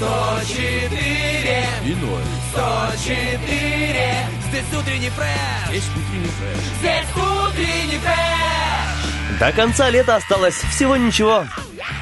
[0.00, 0.98] 104
[1.84, 2.22] И ноль.
[2.52, 6.64] 104 Здесь утренний фреш Здесь утренний фреш.
[6.78, 11.44] Здесь утренний фреш До конца лета осталось всего ничего.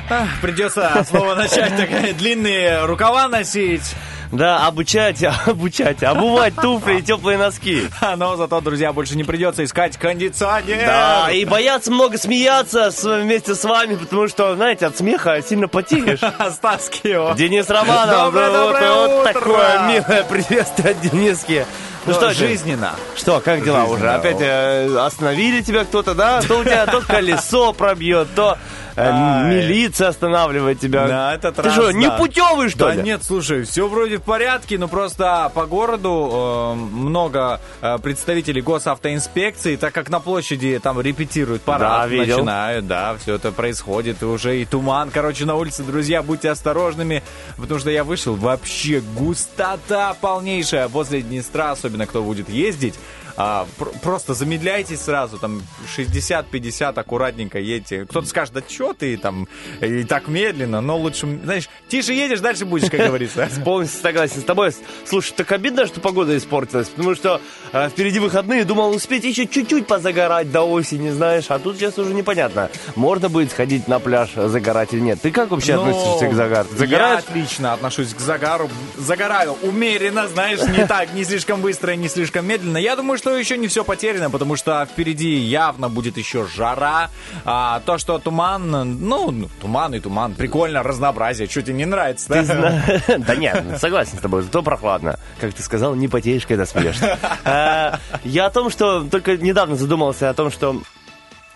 [0.09, 3.97] Ах, Придется снова начать такая длинные рукава носить.
[4.31, 7.89] Да, обучать, обучать, обувать туфли и теплые носки.
[8.17, 10.87] Но зато, друзья, больше не придется искать кондиционер.
[10.87, 15.67] Да, и бояться много смеяться с- вместе с вами, потому что, знаете, от смеха сильно
[15.69, 16.21] потеешь.
[16.53, 17.33] Стас Кио.
[17.35, 19.33] Денис Романов, Доброе, вот, доброе вот утро.
[19.33, 21.67] такое милое приветствие от Дениски.
[22.07, 22.93] Ну что, жизненно.
[23.17, 23.97] что, как дела Жизненно.
[23.99, 24.11] уже?
[24.11, 26.41] Опять э, остановили тебя кто-то, да?
[26.41, 28.57] То у тебя то колесо пробьет, то
[29.01, 29.55] Ай.
[29.55, 31.07] милиция останавливает тебя.
[31.07, 32.17] На этот Ты раз, что, не да.
[32.17, 33.03] путевый, что да ли?
[33.03, 39.77] нет, слушай, все вроде в порядке, но просто по городу э, много э, представителей госавтоинспекции,
[39.77, 42.37] так как на площади там репетируют парад, Да, видел.
[42.39, 47.23] начинают, да, все это происходит, и уже и туман, короче, на улице, друзья, будьте осторожными,
[47.57, 52.95] потому что я вышел, вообще густота полнейшая после Днестра, особенно кто будет ездить,
[53.41, 55.63] а, пр- просто замедляйтесь сразу, там
[55.97, 58.05] 60-50 аккуратненько едьте.
[58.05, 59.47] Кто-то скажет, да что ты там
[59.81, 63.49] и так медленно, но лучше, знаешь, тише едешь, дальше будешь, как говорится.
[63.65, 64.73] Полностью согласен с тобой.
[65.07, 67.41] Слушай, так обидно, что погода испортилась, потому что
[67.73, 72.13] э, впереди выходные, думал успеть еще чуть-чуть позагорать до осени, знаешь, а тут сейчас уже
[72.15, 75.21] непонятно, можно будет сходить на пляж загорать или нет.
[75.23, 76.69] Ты как вообще Но относишься к загару?
[76.73, 77.21] Я Загораешь?
[77.21, 78.69] отлично отношусь к загару.
[78.97, 82.79] Загораю умеренно, знаешь, не так, не слишком быстро и не слишком медленно.
[82.79, 87.11] Я думаю, что еще не все потеряно, потому что впереди явно будет еще жара.
[87.45, 90.35] А то, что туман, ну, ну, туман и туман.
[90.35, 91.49] Прикольно, разнообразие.
[91.49, 92.29] Что тебе не нравится?
[92.29, 92.45] да?
[92.45, 92.83] Зна-
[93.19, 95.19] Да нет, согласен с тобой, зато прохладно.
[95.41, 97.19] Как ты сказал, не потеешь, когда смеешься.
[97.45, 100.81] А, Я о том, что только недавно задумался о том, что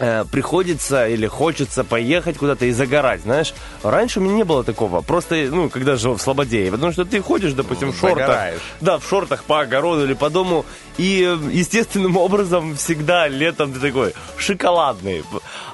[0.02, 3.54] э, приходится или хочется поехать куда-то и загорать, знаешь.
[3.82, 5.00] Раньше у меня не было такого.
[5.00, 6.70] Просто, ну, когда жил в Слободее.
[6.70, 8.26] Потому что ты ходишь, допустим, в шортах.
[8.26, 8.60] Загораешь.
[8.80, 10.64] Да, в шортах по огороду или по дому.
[10.98, 15.22] И э, естественным образом всегда летом ты такой шоколадный.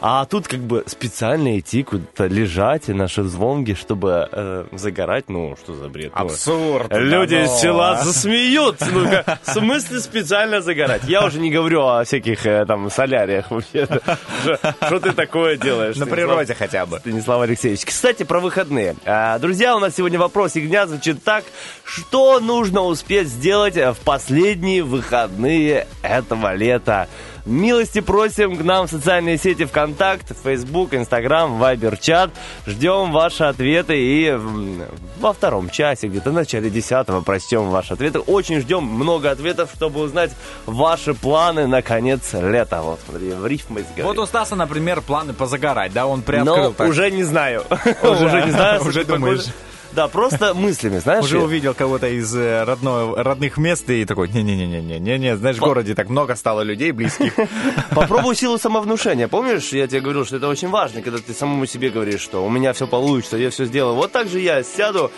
[0.01, 5.29] А тут как бы специально идти куда-то лежать и на шезлонге, чтобы э, загорать.
[5.29, 6.13] Ну, что за бред?
[6.15, 6.93] Ну, Абсурд.
[6.93, 7.59] Люди да из ну.
[7.59, 8.91] села засмеются.
[8.93, 11.03] Ну, ка- в смысле специально загорать?
[11.05, 13.89] Я уже не говорю о всяких э, там соляриях вообще.
[14.43, 15.97] Что ты такое делаешь?
[15.97, 16.99] На природе хотя бы.
[16.99, 17.85] Станислав Алексеевич.
[17.85, 18.97] Кстати, про выходные.
[19.05, 21.45] А, Друзья, у нас сегодня вопросик дня звучит так.
[21.85, 27.09] Что нужно успеть сделать в последние выходные этого лета?
[27.49, 32.31] Милости просим к нам в социальные сети ВКонтакт, Facebook, Instagram, Вайбер, чат.
[32.67, 34.39] Ждем ваши ответы и
[35.19, 38.19] во втором часе, где-то в начале десятого прочтем ваши ответы.
[38.19, 40.31] Очень ждем много ответов, чтобы узнать
[40.67, 42.83] ваши планы на конец лета.
[42.83, 46.87] Вот, смотри, в рифмы Вот у Стаса, например, планы позагорать, да, он приоткрыл но так.
[46.87, 47.65] уже не знаю.
[48.03, 48.27] Уже?
[48.27, 48.83] Уже не знаю.
[48.87, 49.47] Уже думаешь?
[49.93, 51.25] Да, просто мыслями, знаешь.
[51.25, 56.09] Уже увидел кого-то из э, родной, родных мест и такой, не-не-не-не-не-не, знаешь, в городе так
[56.09, 57.35] много стало людей близких.
[57.91, 59.29] Попробуй силу самовнушения.
[59.29, 62.51] Помнишь, я тебе говорил, что это очень важно, когда ты самому себе говоришь, что у
[62.51, 63.95] меня все получится, я все сделаю.
[63.95, 65.11] Вот так же я сяду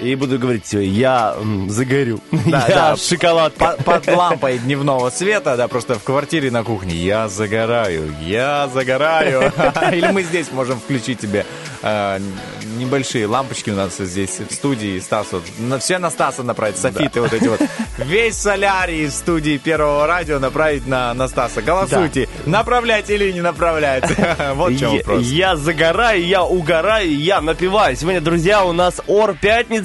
[0.00, 2.20] и буду говорить тебе, я м, загорю.
[2.30, 2.96] Да, я да.
[2.96, 3.54] шоколад.
[3.54, 6.94] По- Под лампой дневного света, да, просто в квартире на кухне.
[6.94, 9.52] Я загораю, я загораю.
[9.92, 11.44] Или мы здесь можем включить тебе
[11.82, 12.18] э,
[12.78, 14.98] небольшие лампочки у нас здесь в студии.
[15.00, 17.60] Стас, вот, на, все на Стаса направить, софиты вот эти вот.
[17.98, 21.60] Весь солярий в студии Первого радио направить на, на Стаса.
[21.62, 24.04] Голосуйте, направлять или не направлять.
[24.54, 25.22] Вот в чем Я- вопрос.
[25.26, 27.96] Я загораю, я угораю, я напиваю.
[27.96, 29.34] Сегодня, друзья, у нас Ор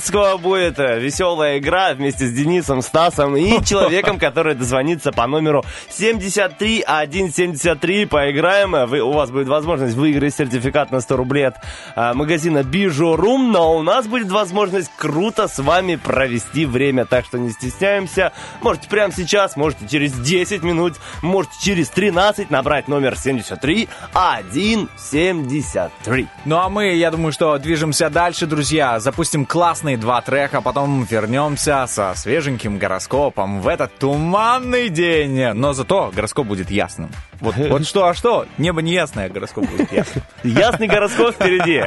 [0.03, 0.79] Пятницкого будет.
[0.79, 8.07] э, Веселая игра вместе с Денисом, Стасом и человеком, который дозвонится по номеру 73173.
[8.07, 8.71] Поиграем.
[8.89, 11.55] Вы, у вас будет возможность выиграть сертификат на 100 рублей от
[11.95, 17.39] а, магазина Бижурум, но у нас будет возможность круто с вами провести время, так что
[17.39, 18.33] не стесняемся.
[18.61, 26.27] Можете прямо сейчас, можете через 10 минут, можете через 13 набрать номер 73 173.
[26.45, 28.99] Ну а мы, я думаю, что движемся дальше, друзья.
[28.99, 29.45] Запустим
[29.93, 35.53] туманные два трека, а потом вернемся со свеженьким гороскопом в этот туманный день.
[35.53, 37.09] Но зато гороскоп будет ясным.
[37.39, 38.45] Вот, вот что, а что?
[38.57, 40.23] Небо не ясное, а гороскоп будет ясным.
[40.43, 41.83] Ясный гороскоп впереди.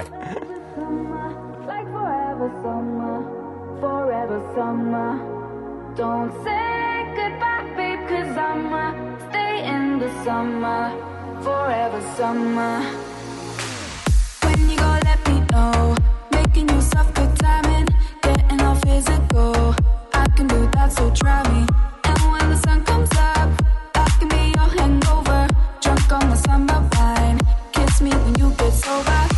[11.44, 12.80] Forever summer.
[14.42, 15.94] When you gonna let me know?
[16.32, 17.15] Making you.
[18.96, 19.08] days.
[20.12, 21.66] I can do that, so try me.
[22.04, 23.50] And when the sun comes up,
[23.94, 25.48] I can be your hangover.
[25.80, 27.40] Drunk on the summer wine.
[27.72, 29.35] Kiss me when you get sober.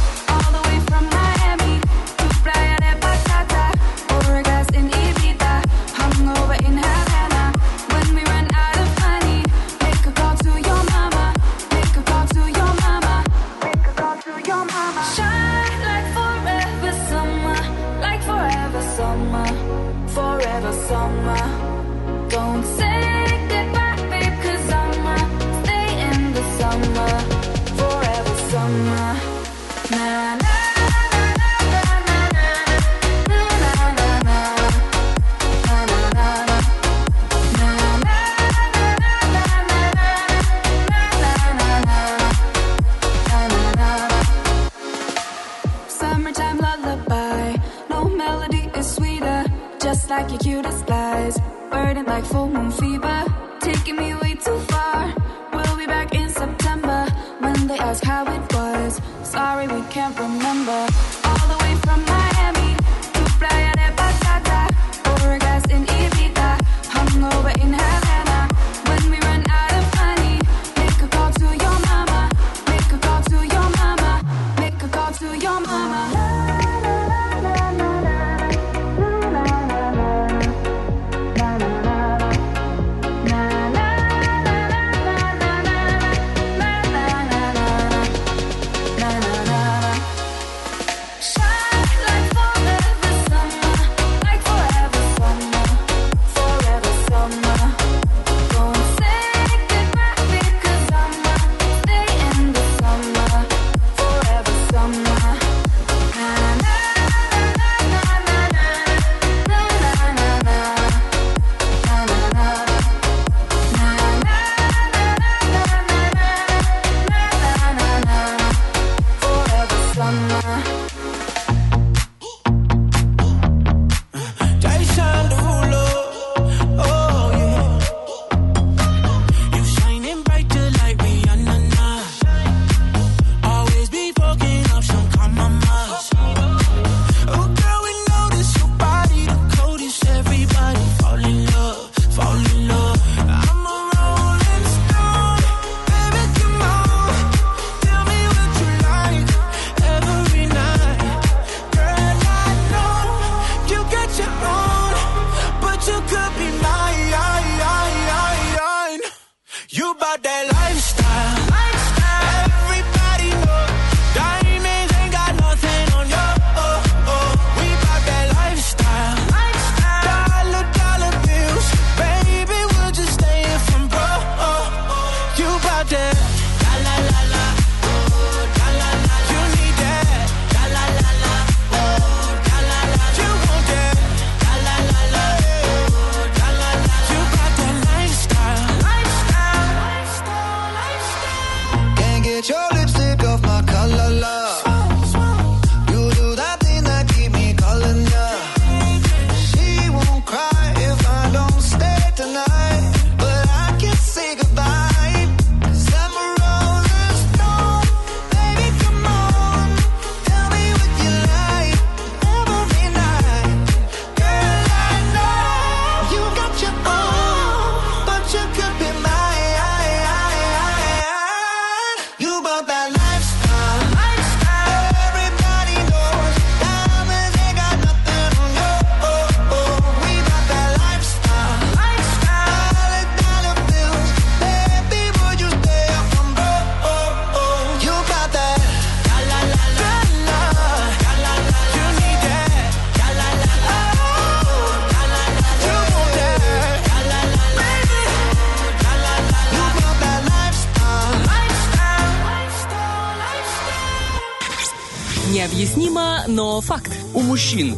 [52.06, 53.24] like full moon fever,
[53.60, 55.14] taking me way too far.
[55.52, 57.06] We'll be back in September
[57.40, 59.00] when they ask how it was.
[59.22, 61.17] Sorry, we can't remember.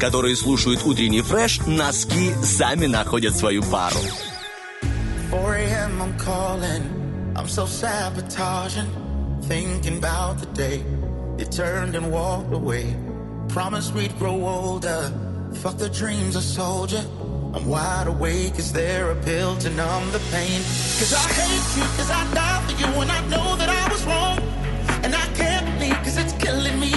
[0.01, 4.01] которые слушают утренний фреш, носки сами находят свою пару.
[6.01, 6.83] I'm calling,
[7.37, 8.89] I'm so sabotaging,
[9.43, 10.83] thinking about the day
[11.39, 12.97] you turned and walked away.
[13.49, 15.13] Promise we'd grow older,
[15.63, 17.05] fuck the dreams of soldier.
[17.55, 20.61] I'm wide awake, is there a pill to numb the pain?
[20.99, 24.03] Cause I hate you, cause I died for you, and I know that I was
[24.05, 24.39] wrong.
[25.05, 26.91] And I can't believe, cause it's killing me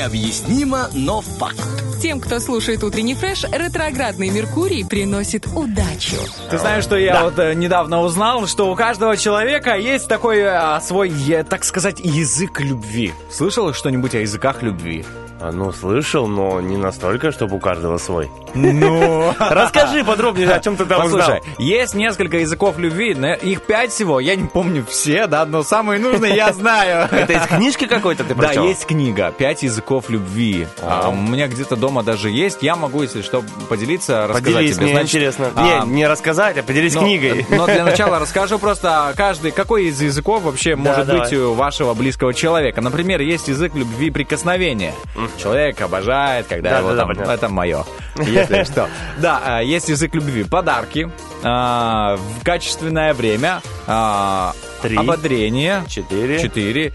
[0.00, 1.60] Необъяснимо, но факт.
[2.00, 6.16] Тем, кто слушает утренний фреш, ретроградный Меркурий приносит удачу.
[6.48, 10.80] Ты знаешь, что я вот э, недавно узнал, что у каждого человека есть такой э,
[10.80, 13.12] свой, э, так сказать, язык любви.
[13.30, 15.04] Слышал что-нибудь о языках любви?
[15.40, 18.30] А, Ну, слышал, но не настолько, чтобы у каждого свой.
[18.54, 21.20] Ну, Расскажи подробнее, о чем ты там узнал.
[21.20, 23.10] Послушай, есть несколько языков любви,
[23.42, 27.08] их пять всего, я не помню все, да, но самые нужные я знаю.
[27.12, 28.64] Это из книжки какой-то ты Да, прочел?
[28.66, 30.66] есть книга «Пять языков любви».
[30.82, 32.62] А, у меня где-то дома даже есть.
[32.62, 34.86] Я могу, если что, поделиться, рассказать тебе.
[34.86, 35.50] мне интересно.
[35.56, 37.46] а, Не, не рассказать, а поделись книгой.
[37.50, 42.34] Но для начала расскажу просто каждый, какой из языков вообще может быть у вашего близкого
[42.34, 42.80] человека.
[42.80, 44.94] Например, есть язык любви прикосновения.
[45.38, 47.08] Человек обожает, когда Да, его да, да, там...
[47.08, 47.30] понятно.
[47.32, 47.84] это мое,
[48.16, 48.88] если что.
[49.18, 50.44] Да, а, есть язык любви.
[50.44, 51.10] Подарки,
[51.42, 54.96] а, в качественное время, а, Три.
[54.96, 55.82] ободрение.
[55.88, 56.40] Четыре.
[56.40, 56.92] Четыре.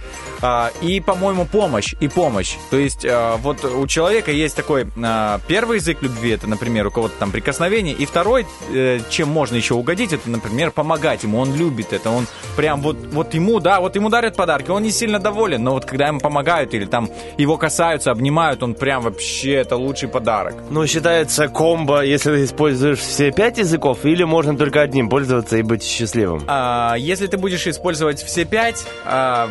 [0.48, 1.96] А, и, по-моему, помощь.
[2.00, 2.56] И помощь.
[2.70, 6.92] То есть, а, вот у человека есть такой а, первый язык любви, это, например, у
[6.92, 7.96] кого-то там прикосновение.
[7.96, 11.40] И второй, э, чем можно еще угодить, это, например, помогать ему.
[11.40, 12.12] Он любит это.
[12.12, 14.70] Он прям вот, вот ему, да, вот ему дарят подарки.
[14.70, 17.10] Он не сильно доволен, но вот когда ему помогают или там
[17.40, 20.54] его касаются, обнимают, он прям вообще это лучший подарок.
[20.70, 25.64] Ну, считается комбо, если ты используешь все пять языков, или можно только одним пользоваться и
[25.64, 26.44] быть счастливым.
[26.46, 29.50] А, если ты будешь использовать все пять, а,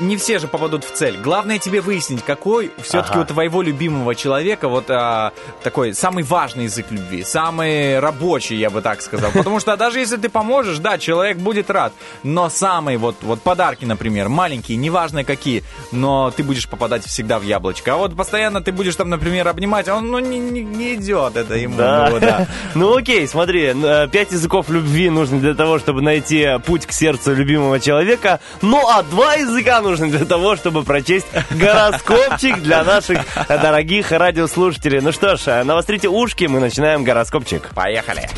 [0.00, 1.16] не все же попадут в цель.
[1.18, 3.22] Главное тебе выяснить, какой все-таки Ага.
[3.22, 8.80] у твоего любимого человека вот а, такой самый важный язык любви, самый рабочий, я бы
[8.80, 9.30] так сказал.
[9.34, 11.92] Потому что даже если ты поможешь, да, человек будет рад.
[12.22, 17.42] Но самый вот, вот подарки, например, маленькие, неважно какие, но ты будешь попадать всегда в
[17.42, 17.94] яблочко.
[17.94, 21.36] А вот постоянно ты будешь там, например, обнимать, а он ну, не, не- не идет
[21.36, 21.76] это ему.
[21.76, 22.08] Да.
[22.10, 22.46] ну, да.
[22.74, 27.34] Ну окей, смотри, э, пять языков любви нужно для того, чтобы найти путь к сердцу
[27.34, 28.40] любимого человека.
[28.62, 33.18] Ну а два языка нужно для того, чтобы прочесть гороскопчик для наших
[33.48, 35.00] дорогих радиослушателей.
[35.00, 37.70] Ну что ж, э, навострите ушки, мы начинаем гороскопчик.
[37.74, 38.28] Поехали.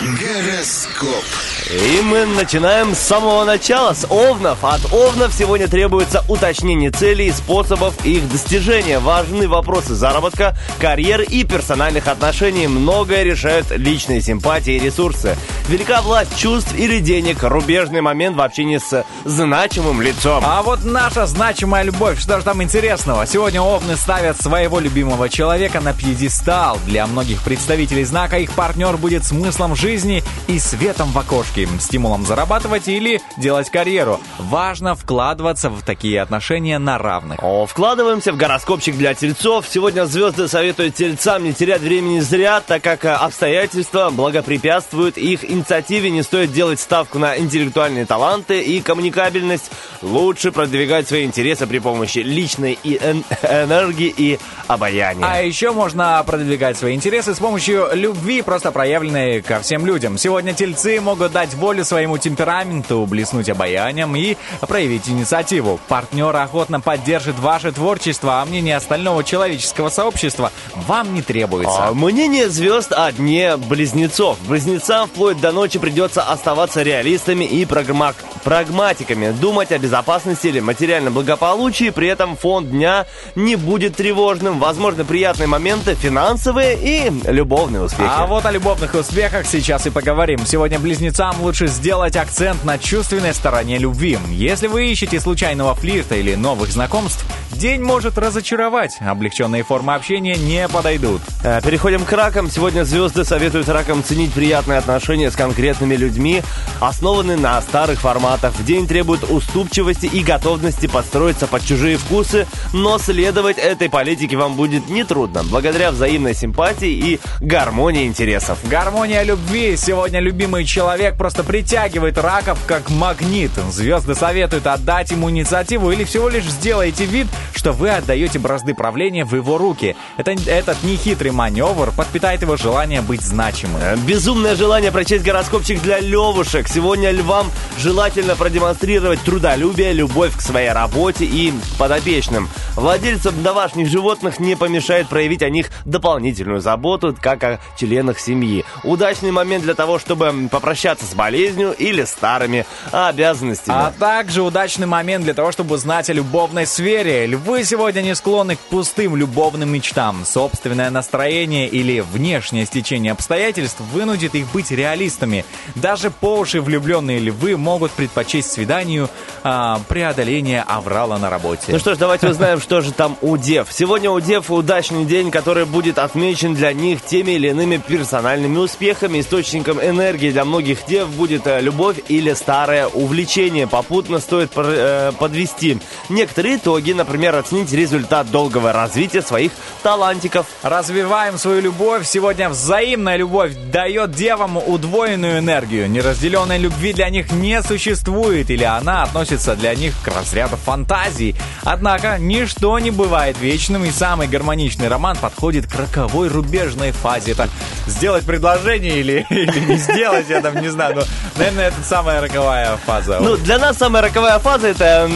[0.00, 1.24] Гороскоп.
[1.70, 4.64] И мы начинаем с самого начала, с овнов.
[4.64, 8.98] От овнов сегодня требуется уточнение целей и способов их достижения.
[8.98, 12.68] Важны вопросы заработка, карьеры и персональных отношений.
[12.68, 15.36] Многое решают личные симпатии и ресурсы.
[15.68, 17.42] Велика власть чувств или денег.
[17.42, 20.42] Рубежный момент в общении с значимым лицом.
[20.44, 23.26] А вот наша значимая любовь, что же там интересного?
[23.26, 26.78] Сегодня овны ставят своего любимого человека на пьедестал.
[26.86, 32.86] Для многих представителей знака их партнер будет смыслом жизни и светом в окошке, стимулом зарабатывать
[32.86, 34.20] или делать карьеру.
[34.38, 37.42] Важно вкладываться в такие отношения на равных.
[37.42, 39.66] О, вкладываемся в гороскопчик для тельцов.
[39.68, 46.10] Сегодня звезды советуют тельцам не терять времени зря, так как э, обстоятельства благопрепятствуют их инициативе.
[46.10, 49.68] Не стоит делать ставку на интеллектуальные таланты и коммуникабельность.
[50.00, 55.26] Лучше продвигать свои интересы при помощи личной и эн- энергии и обаяния.
[55.28, 60.18] А еще можно продвигать свои интересы с помощью любви, просто проявленной ко всем людям.
[60.18, 64.36] Сегодня тельцы могут дать волю своему темпераменту, блеснуть обаянием и
[64.68, 65.80] проявить инициативу.
[65.88, 70.52] Партнер охотно поддержит ваше творчество, а мнение остального человеческого сообщества
[70.86, 71.88] вам не требуется.
[71.88, 74.38] А, мнение звезд о дне близнецов.
[74.46, 78.14] Близнецам вплоть до ночи придется оставаться реалистами и прагма-
[78.44, 79.30] прагматиками.
[79.30, 84.58] Думать о безопасности или материальном благополучии, при этом фон дня не будет тревожным.
[84.58, 88.10] Возможно, приятные моменты, финансовые и любовные успехи.
[88.14, 90.40] А вот о любовных успехах сейчас и поговорим.
[90.44, 94.18] Сегодня близнецам лучше сделать акцент на чувственной стороне любви.
[94.30, 98.98] Если вы ищете случайного флирта или новых знакомств, день может разочаровать.
[99.00, 101.22] Облегченные формы общения не подойдут.
[101.44, 102.50] Э, Переходим к ракам.
[102.50, 106.42] Сегодня звезды советуют ракам ценить приятные отношения с конкретными людьми,
[106.80, 108.54] основанные на старых форматах.
[108.54, 114.56] В день требует уступчивости и готовности подстроиться под чужие вкусы, но следовать этой политике вам
[114.56, 118.58] будет нетрудно, благодаря взаимной симпатии и гармонии интересов.
[118.68, 119.51] Гармония любви.
[119.52, 123.50] Сегодня любимый человек просто притягивает раков как магнит.
[123.70, 129.26] Звезды советуют отдать ему инициативу или всего лишь сделайте вид, что вы отдаете бразды правления
[129.26, 129.94] в его руки.
[130.16, 133.76] Это, этот нехитрый маневр подпитает его желание быть значимым.
[133.82, 136.66] Э, Безумное желание прочесть гороскопчик для левушек.
[136.66, 137.46] Сегодня львам
[137.78, 142.48] желательно продемонстрировать трудолюбие, любовь к своей работе и подопечным.
[142.74, 148.64] Владельцам домашних животных не помешает проявить о них дополнительную заботу, как о членах семьи.
[148.82, 153.76] Удачный момент для того, чтобы попрощаться с болезнью или старыми обязанностями.
[153.76, 157.26] А также удачный момент для того, чтобы узнать о любовной сфере.
[157.26, 160.24] Львы сегодня не склонны к пустым любовным мечтам.
[160.24, 165.44] Собственное настроение или внешнее стечение обстоятельств вынудит их быть реалистами.
[165.74, 169.10] Даже по уши влюбленные львы могут предпочесть свиданию
[169.42, 171.64] а, преодоление аврала на работе.
[171.68, 173.68] Ну что ж, давайте узнаем, что же там у дев.
[173.70, 179.20] Сегодня у дев удачный день, который будет отмечен для них теми или иными персональными успехами.
[179.32, 183.66] Источником энергии для многих дев будет э, любовь или старое увлечение.
[183.66, 185.78] Попутно стоит э, подвести
[186.10, 190.44] некоторые итоги, например, оценить результат долгого развития своих талантиков.
[190.62, 192.06] Развиваем свою любовь.
[192.06, 195.88] Сегодня взаимная любовь дает девам удвоенную энергию.
[195.88, 201.34] Неразделенной любви для них не существует, или она относится для них к разряду фантазий.
[201.62, 207.32] Однако, ничто не бывает вечным, и самый гармоничный роман подходит к роковой рубежной фазе.
[207.32, 207.48] Это
[207.86, 210.96] сделать предложение или, или не сделать, я там не знаю.
[210.96, 211.02] Но,
[211.36, 213.18] наверное, это самая роковая фаза.
[213.20, 215.08] Ну, для нас самая роковая фаза это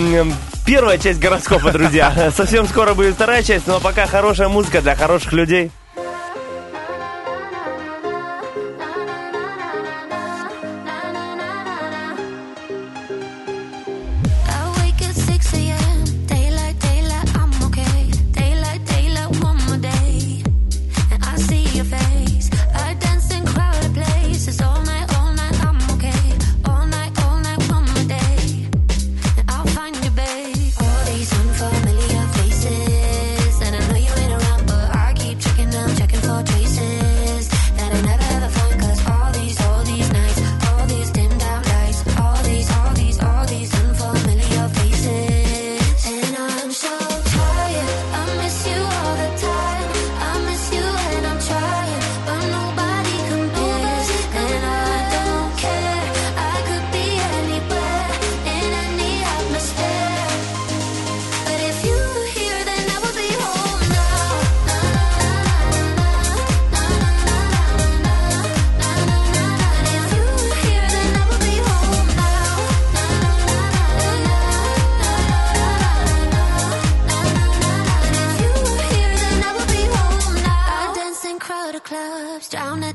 [0.67, 2.31] первая часть гороскопа, друзья.
[2.37, 5.71] Совсем скоро будет вторая часть, но пока хорошая музыка для хороших людей.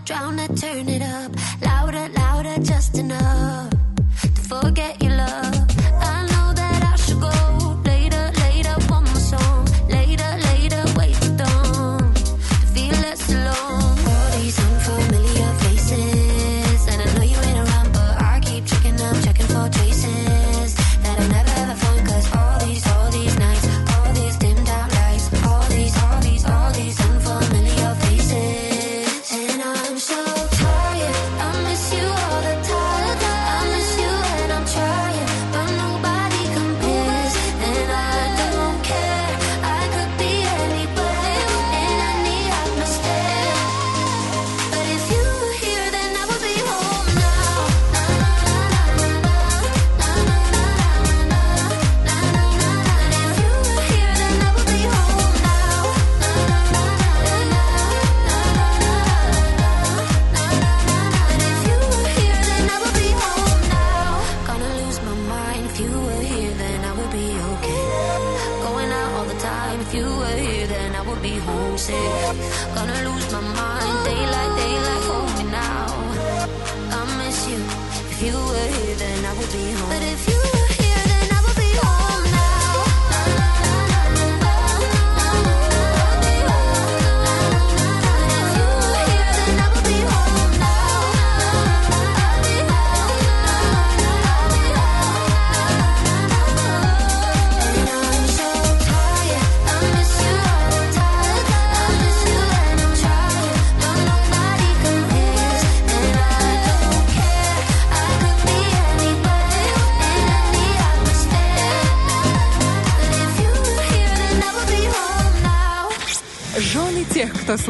[0.05, 0.50] drown it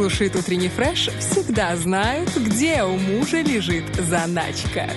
[0.02, 4.90] слушает утренний фреш, всегда знают, где у мужа лежит заначка.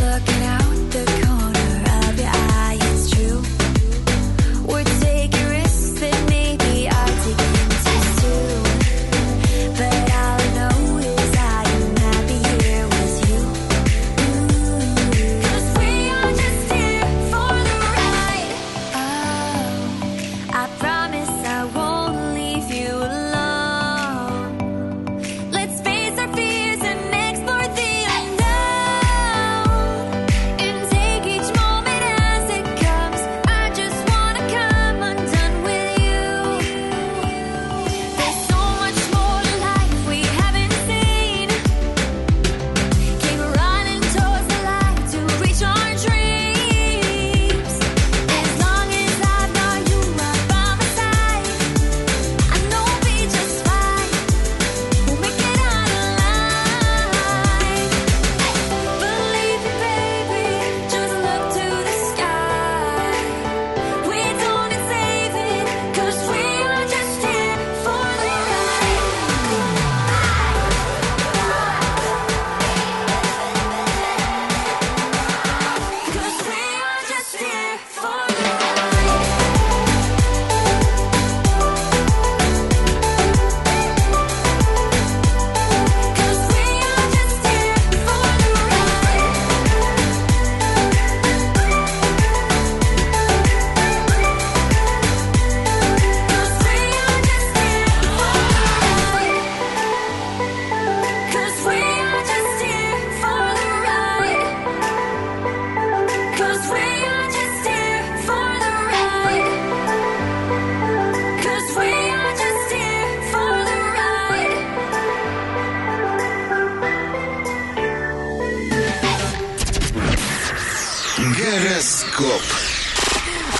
[0.00, 0.63] looking out.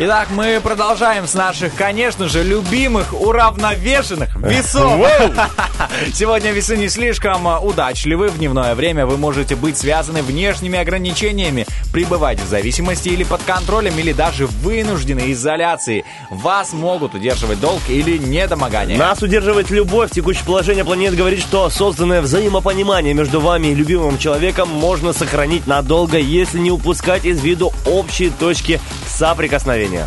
[0.06, 5.00] Итак, мы продолжаем с наших, конечно же, любимых, уравновешенных весов.
[6.12, 8.28] Сегодня весы не слишком а, удачливы.
[8.28, 13.98] В дневное время вы можете быть связаны внешними ограничениями, пребывать в зависимости или под контролем,
[13.98, 16.04] или даже вынужденной изоляции.
[16.28, 18.98] Вас могут удерживать долг или недомогание.
[18.98, 20.10] Нас удерживает любовь.
[20.10, 26.18] Текущее положение планет говорит, что созданное взаимопонимание между вами и любимым человеком можно сохранить надолго,
[26.18, 28.82] если не упускать из виду общие точки
[29.14, 30.06] соприкосновения.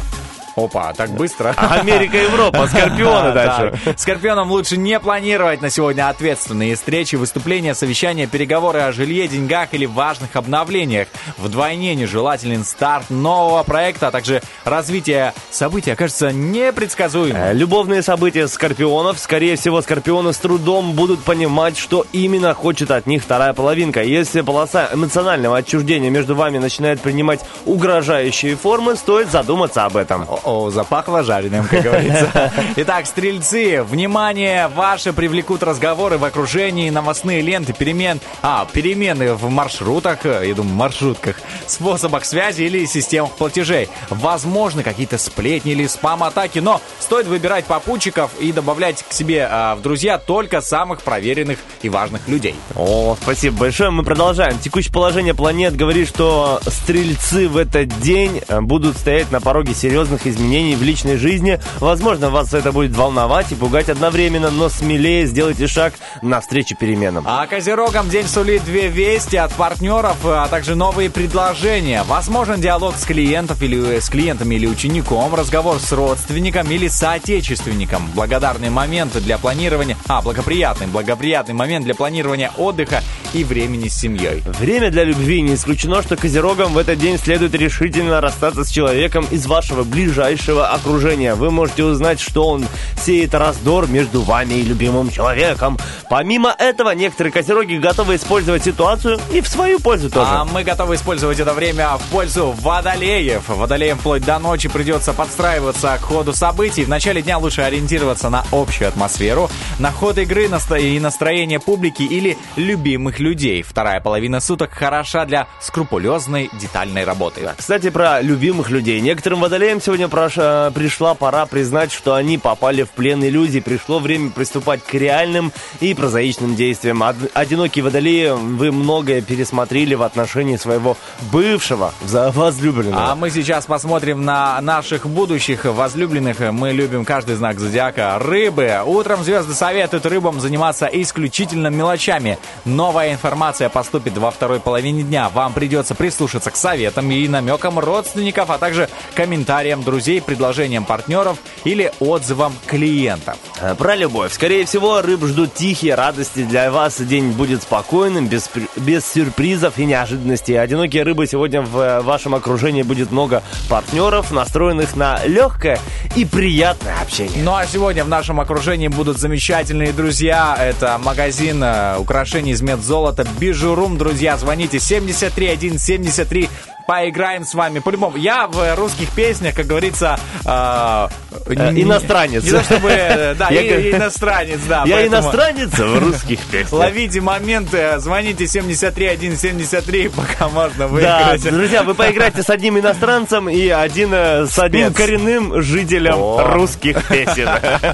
[0.58, 1.54] Опа, так быстро.
[1.58, 3.80] Америка, Европа, Скорпионы дальше.
[3.96, 9.86] Скорпионам лучше не планировать на сегодня ответственные встречи, выступления, совещания, переговоры о жилье, деньгах или
[9.86, 11.10] важных обновлениях.
[11.38, 17.40] Вдвойне нежелателен старт нового проекта, а также развитие событий окажется непредсказуемым.
[17.40, 19.20] Э, Любовные события скорпионов.
[19.20, 24.02] Скорее всего, скорпионы с трудом будут понимать, что именно хочет от них вторая половинка.
[24.02, 30.26] Если полоса эмоционального отчуждения между вами начинает принимать угрожающие формы, стоит задуматься об этом.
[30.48, 32.54] О, запахло жареным, как говорится.
[32.78, 40.26] Итак, стрельцы, внимание, ваши привлекут разговоры в окружении, новостные ленты, перемен, а, перемены в маршрутах,
[40.26, 41.36] э, я думаю, маршрутках,
[41.68, 43.90] способах связи или системах платежей.
[44.10, 49.82] Возможно, какие-то сплетни или спам-атаки, но стоит выбирать попутчиков и добавлять к себе а, в
[49.82, 52.56] друзья только самых проверенных и важных людей.
[52.74, 53.90] О, спасибо большое.
[53.90, 54.58] Мы продолжаем.
[54.60, 60.26] Текущее положение планет говорит, что стрельцы в этот день э, будут стоять на пороге серьезных
[60.26, 61.60] изменений в личной жизни.
[61.80, 67.24] Возможно, вас это будет волновать и пугать одновременно, но смелее сделайте шаг навстречу переменам.
[67.28, 72.04] А Козерогам день сулит две вести от партнеров, а также новые предложения.
[72.04, 78.08] Возможен диалог с клиентов или с клиентами или учеником, разговор с родственником или соотечественником.
[78.14, 83.02] Благодарные моменты для планирования, а, благоприятный, благоприятный момент для планирования отдыха
[83.34, 84.44] и времени с семьей.
[84.60, 85.42] Время для любви.
[85.42, 90.27] Не исключено, что козерогам в этот день следует решительно расстаться с человеком из вашего ближайшего
[90.28, 91.36] окружения.
[91.36, 92.66] Вы можете узнать, что он
[93.02, 95.78] сеет раздор между вами и любимым человеком.
[96.10, 100.30] Помимо этого, некоторые козероги готовы использовать ситуацию и в свою пользу тоже.
[100.30, 103.48] А мы готовы использовать это время в пользу водолеев.
[103.48, 106.86] Водолеям вплоть до ночи придется подстраиваться к ходу событий.
[106.86, 112.38] В начале дня лучше ориентироваться на общую атмосферу, на ход игры и настроение публики или
[112.56, 113.64] любимых людей.
[113.64, 117.50] Вторая половина суток хороша для скрупулезной детальной работы.
[117.58, 119.00] Кстати, про любимых людей.
[119.02, 123.62] Некоторым водолеям сегодня проша- пришла пора признать, что они попали в плен иллюзий.
[123.62, 127.02] Пришло время приступать к реальным и прозаичным действиям.
[127.02, 130.98] Од- Одинокие водолеи, вы многое пересмотрели в отношении своего
[131.32, 133.12] бывшего возлюбленного.
[133.12, 136.40] А мы сейчас посмотрим на наших будущих возлюбленных.
[136.40, 138.18] Мы любим каждый знак зодиака.
[138.20, 138.82] Рыбы.
[138.86, 142.38] Утром звезды советуют рыбам заниматься исключительно мелочами.
[142.66, 145.30] Новая информация поступит во второй половине дня.
[145.30, 151.92] Вам придется прислушаться к советам и намекам родственников, а также комментариям друзей, предложениям партнеров или
[152.00, 153.38] отзывам клиентов.
[153.62, 154.34] Э, Про любовь.
[154.34, 156.44] Скорее всего, рыб ждут тихие радости.
[156.44, 160.60] Для вас день будет спокойным, без, без сюрпризов и неожиданностей.
[160.60, 165.80] Одинокие рыбы сегодня в э, вашем окружении будет много партнеров, настроенных на легкое
[166.16, 167.44] и приятное общение.
[167.44, 170.58] Ну а сегодня в нашем окружении будут замечательные друзья.
[170.60, 173.98] Это магазин э, украшений из медзолота Бижурум.
[173.98, 176.50] Друзья, звоните 73173.
[176.88, 177.80] Поиграем с вами.
[177.80, 180.18] По-любому, я в русских песнях, как говорится...
[180.46, 181.08] э,
[181.50, 182.44] Э, не- иностранец.
[182.44, 182.90] Не то чтобы...
[182.90, 184.84] э, Да, Я и- иностранец, да.
[184.86, 186.74] Я поэтому иностранец в русских песнях.
[186.74, 191.42] Ловите моменты, звоните 73173, пока можно Да, выиграть.
[191.44, 194.98] друзья, вы поиграете с одним иностранцем и один э, с одним Спец.
[194.98, 196.44] коренным жителем О.
[196.54, 197.48] русских песен.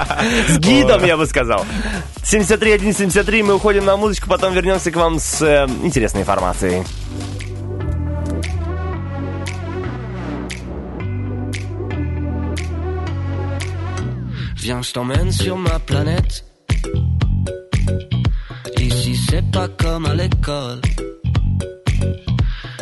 [0.47, 1.65] С гидом, я бы сказал.
[2.23, 6.83] 73173, мы уходим на музычку, потом вернемся к вам с э, интересной информацией.
[14.63, 16.45] Viens, je t'emmène sur ma planète.
[18.77, 20.79] Ici, c'est pas comme à l'école.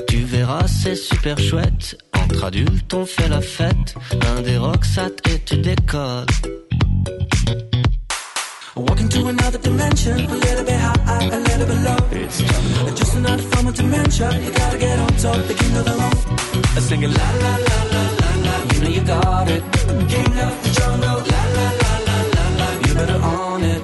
[0.07, 1.97] Tu verras, c'est super chouette.
[2.13, 3.95] Entre adultes, on fait la fête.
[4.27, 6.27] Un des rocksat et tu décolles.
[8.75, 12.95] Walking to another dimension, a little bit high, a little bit low.
[12.95, 14.29] Just another form of dementia.
[14.33, 16.81] You gotta get on top, the king of the road.
[16.81, 19.63] Singing la la la la la la, you know you got it.
[20.09, 21.40] King of the jungle, la
[23.01, 23.80] put her on it.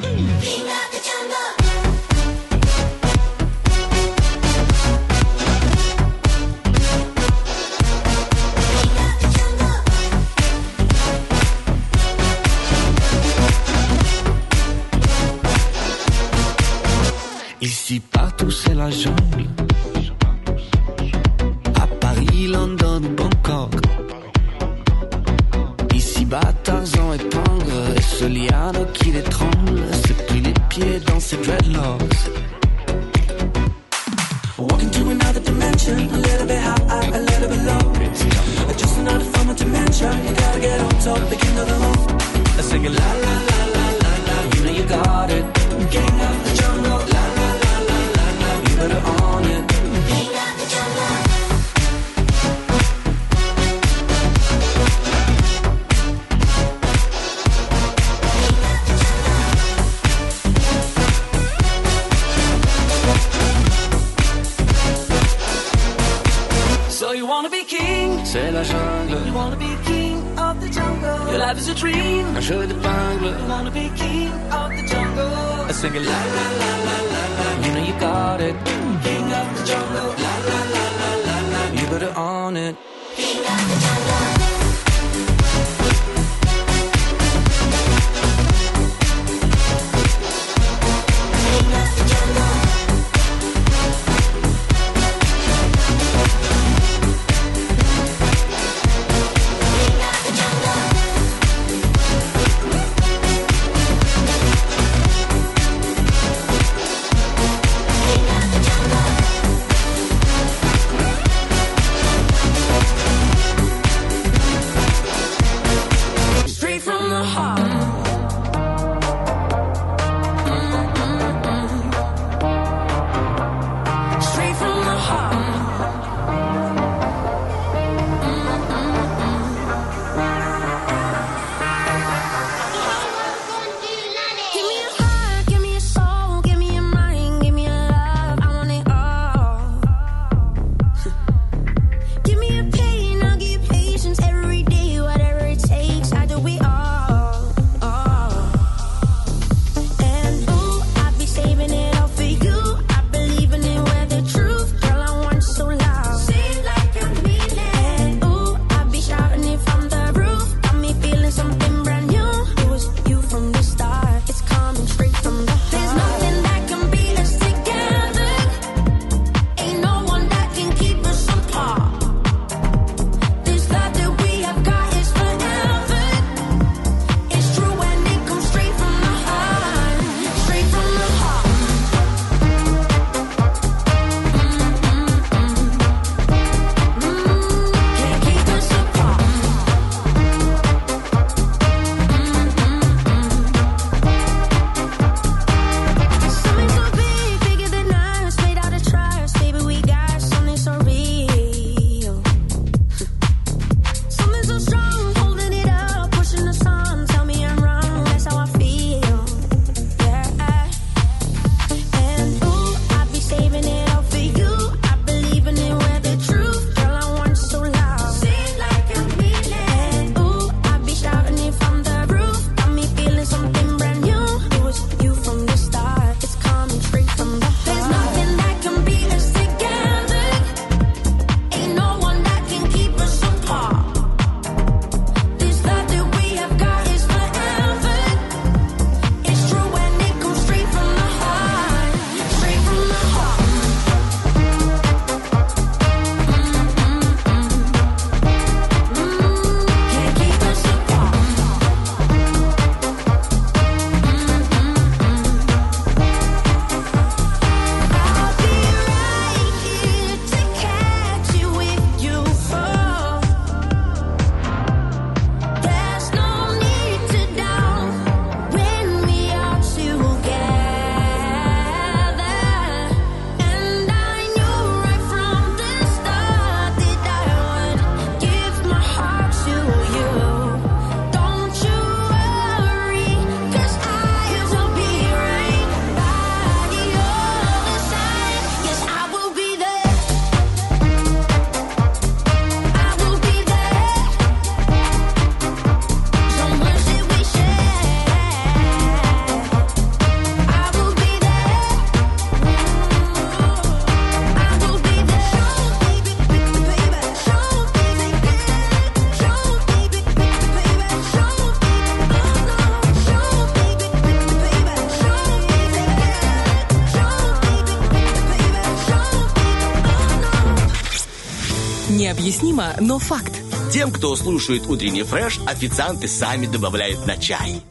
[322.27, 323.31] необъяснимо, но факт.
[323.71, 327.61] Тем, кто слушает утренний фреш, официанты сами добавляют на чай.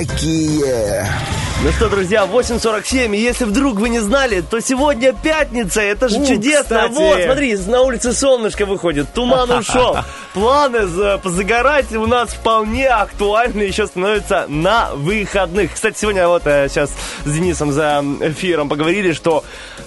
[0.00, 1.04] Какие!
[1.64, 6.18] Ну что, друзья, 8.47, и если вдруг вы не знали, то сегодня пятница, это же
[6.18, 6.62] У, чудесно.
[6.62, 6.92] кстати.
[6.92, 9.96] Вот, смотри, на улице солнышко выходит, туман ушел.
[10.34, 15.72] Планы за- позагорать у нас вполне актуальны еще становятся на выходных.
[15.72, 16.90] Кстати, сегодня вот э, сейчас
[17.24, 19.42] с Денисом за эфиром поговорили, что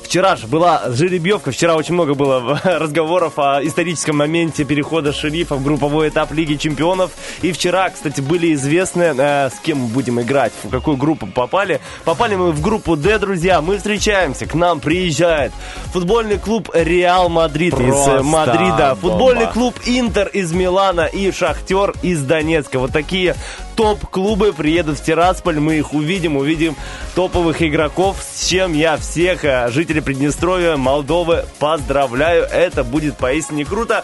[0.09, 5.63] вчера же была жеребьевка, вчера очень много было разговоров о историческом моменте перехода шерифа в
[5.63, 7.11] групповой этап Лиги Чемпионов.
[7.43, 11.79] И вчера, кстати, были известны, э, с кем мы будем играть, в какую группу попали.
[12.05, 13.61] Попали мы в группу D, друзья.
[13.61, 15.51] Мы встречаемся, к нам приезжает
[15.93, 19.53] футбольный клуб Реал Мадрид из Просто э, Мадрида, футбольный бомба.
[19.53, 22.79] клуб Интер из Милана и Шахтер из Донецка.
[22.79, 23.35] Вот такие
[23.79, 26.75] топ-клубы приедут в Тирасполь, мы их увидим, увидим
[27.15, 32.43] топовых игроков, с чем я всех э, жителей Приднестровья, Молдовы поздравляю.
[32.43, 34.03] Это будет поистине круто.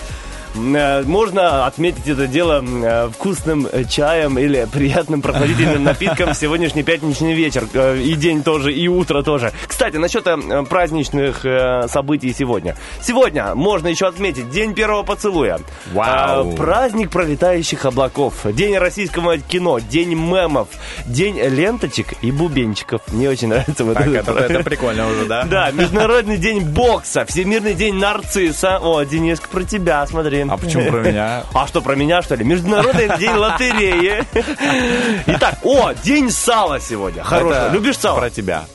[0.55, 6.83] Э, Можно отметить это дело э, вкусным э, чаем или приятным прохладительным напитком в сегодняшний
[6.83, 7.65] пятничный вечер.
[7.95, 9.51] И день тоже, и утро тоже.
[9.67, 10.25] Кстати, насчет
[10.69, 11.45] праздничных
[11.89, 12.75] событий сегодня.
[13.01, 15.59] Сегодня можно еще отметить День первого поцелуя.
[15.93, 16.53] Вау.
[16.53, 18.33] Праздник пролетающих облаков.
[18.45, 19.79] День российского кино.
[19.79, 20.69] День мемов.
[21.05, 23.01] День ленточек и бубенчиков.
[23.11, 24.31] Мне очень нравится вот Так, это.
[24.31, 25.43] это, это прикольно уже, да?
[25.43, 28.79] Да, Международный день бокса, Всемирный день нарцисса.
[28.81, 30.44] О, Дениск, про тебя, смотри.
[30.49, 31.43] А почему про меня?
[31.53, 32.43] А что, про меня, что ли?
[32.43, 34.23] Международный день лотереи.
[35.27, 37.23] Итак, о, день сала сегодня.
[37.23, 37.57] Хороший.
[37.57, 38.19] Это Любишь сало?
[38.19, 38.65] Про тебя.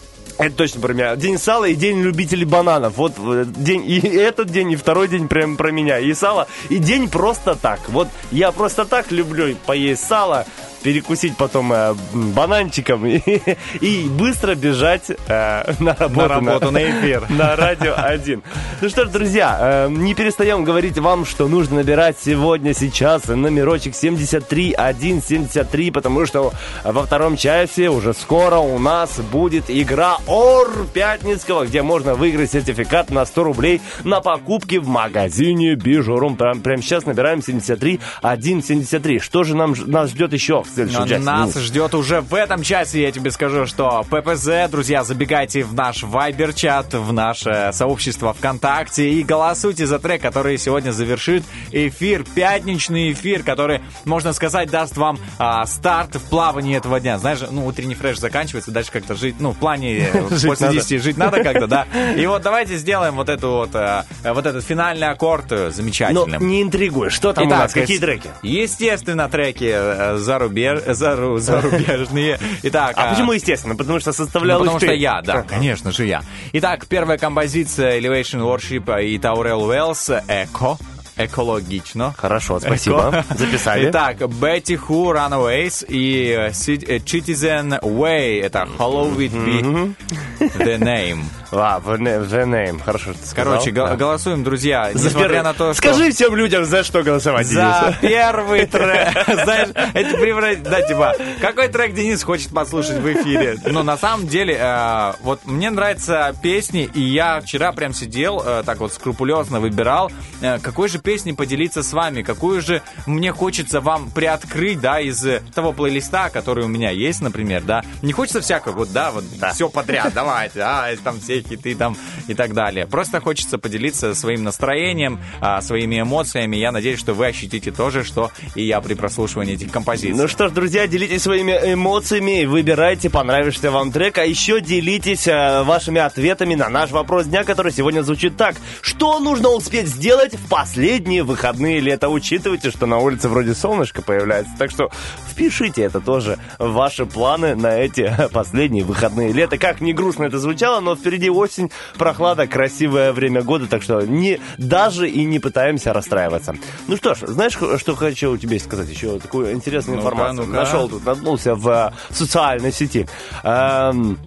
[0.41, 1.17] Это точно про меня.
[1.17, 2.97] День сала и день любителей бананов.
[2.97, 5.99] Вот э, день и этот день, и второй день прям про меня.
[5.99, 7.81] И сало, и день просто так.
[7.89, 10.47] Вот я просто так люблю поесть сало,
[10.83, 13.21] перекусить потом э, бананчиком и,
[13.81, 16.21] и быстро бежать э, на работу.
[16.21, 17.25] На работу, на эфир.
[17.31, 18.43] На радио 1.
[18.81, 23.95] Ну что ж, друзья, э, не перестаем говорить вам, что нужно набирать сегодня, сейчас номерочек
[23.95, 26.53] 73173, потому что
[26.85, 33.11] во втором часе уже скоро у нас будет игра Ор Пятницкого, где можно выиграть сертификат
[33.11, 36.37] на 100 рублей на покупки в магазине Бижурум.
[36.37, 39.19] Прям, прямо сейчас набираем 73173.
[39.19, 41.25] Что же нам, нас ждет еще в следующем Но часе?
[41.25, 41.67] нас Денис?
[41.67, 46.95] ждет уже в этом часе, я тебе скажу, что ППЗ, друзья, забегайте в наш Viber-чат,
[46.95, 51.43] в наше сообщество ВКонтакте и голосуйте за трек, который сегодня завершит
[51.73, 57.19] эфир, пятничный эфир, который, можно сказать, даст вам а, старт в плавании этого дня.
[57.19, 60.73] Знаешь, ну, утренний фреш заканчивается, дальше как-то жить, ну, в плане э, после надо.
[60.79, 61.87] 10 жить надо как-то, да.
[62.17, 66.47] И вот давайте сделаем вот эту вот, э, вот этот финальный аккорд э, Ну, замечательным.
[66.47, 68.31] не интригуй, что там у нас, какие треки?
[68.43, 70.97] Естественно, треки зарубежные зарубеж...
[70.97, 72.39] зару- зарубежные.
[72.63, 73.77] Итак, А почему естественно?
[73.77, 74.87] Потому что составлял Ну, потому ты.
[74.87, 76.23] что я, да, конечно же я.
[76.53, 80.77] Итак, первая композиция Elevation Worship и Таурел Уэллс «Эко».
[81.17, 82.15] Экологично.
[82.17, 83.11] Хорошо, спасибо.
[83.11, 83.25] Эко.
[83.37, 83.91] Записали.
[83.91, 86.51] Итак, Betty Who, Runaways и э, э,
[86.99, 88.43] Citizen Way.
[88.43, 89.95] Это Hollow It Be
[90.39, 91.23] The Name.
[91.53, 92.81] А, na- the name.
[92.83, 93.55] Хорошо, что ты сказал.
[93.55, 93.97] Короче, Да.
[93.97, 95.83] голосуем, друзья, За несмотря первый- на то, что...
[95.83, 97.55] Скажи всем людям, за что голосовать, За
[97.91, 97.99] Денис.
[98.01, 99.13] первый трек.
[99.45, 100.59] Знаешь, это превращ...
[100.59, 103.57] Да, типа, какой трек Денис хочет послушать в эфире?
[103.67, 108.63] Ну, на самом деле, э, вот мне нравятся песни, и я вчера прям сидел, э,
[108.65, 110.11] так вот скрупулезно выбирал,
[110.43, 115.25] э, какой же песней поделиться с вами, какую же мне хочется вам приоткрыть, да, из
[115.55, 117.83] того плейлиста, который у меня есть, например, да.
[118.03, 121.97] Не хочется всякого, вот, да, вот все подряд, давайте, а, там все хиты там
[122.29, 122.87] и так далее.
[122.87, 126.57] Просто хочется поделиться своим настроением, а, своими эмоциями.
[126.57, 130.17] Я надеюсь, что вы ощутите то же, что и я при прослушивании этих композиций.
[130.17, 135.63] Ну что ж, друзья, делитесь своими эмоциями, выбирайте понравившийся вам трек, а еще делитесь э,
[135.63, 138.57] вашими ответами на наш вопрос дня, который сегодня звучит так.
[138.81, 142.09] Что нужно успеть сделать в последние выходные лета?
[142.09, 144.91] Учитывайте, что на улице вроде солнышко появляется, так что
[145.31, 149.59] впишите это тоже в ваши планы на эти последние выходные лета.
[149.59, 154.41] Как не грустно это звучало, но впереди осень, прохлада, красивое время года, так что не,
[154.59, 156.55] даже и не пытаемся расстраиваться.
[156.89, 158.89] Ну что ж, знаешь, что хочу тебе сказать?
[158.89, 160.47] Еще такую интересную Ну-ка, информацию.
[160.47, 160.57] ну-ка.
[160.61, 163.09] Нашел тут, наткнулся в э, социальной сети.
[163.43, 164.19] Эм,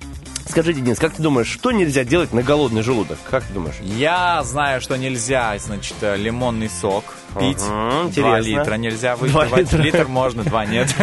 [0.47, 3.17] Скажи, Денис, как ты думаешь, что нельзя делать на голодный желудок?
[3.29, 3.75] Как ты думаешь?
[3.81, 7.05] Я знаю, что нельзя, значит, э, лимонный сок
[7.39, 7.57] пить.
[7.67, 9.55] Ага, Два литра нельзя выпивать.
[9.57, 9.77] литра.
[9.81, 10.93] Литр можно, два нет.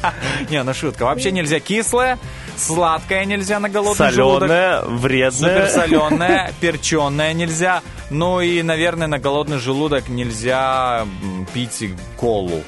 [0.50, 1.04] Не, ну шутка.
[1.04, 2.18] Вообще нельзя кислое,
[2.56, 4.48] сладкое нельзя на голодный желудок.
[4.48, 5.66] Соленое, вредное.
[5.66, 7.82] Суперсоленое, перченое нельзя.
[8.10, 11.06] Ну и, наверное, на голодный желудок нельзя
[11.54, 12.62] пить колу.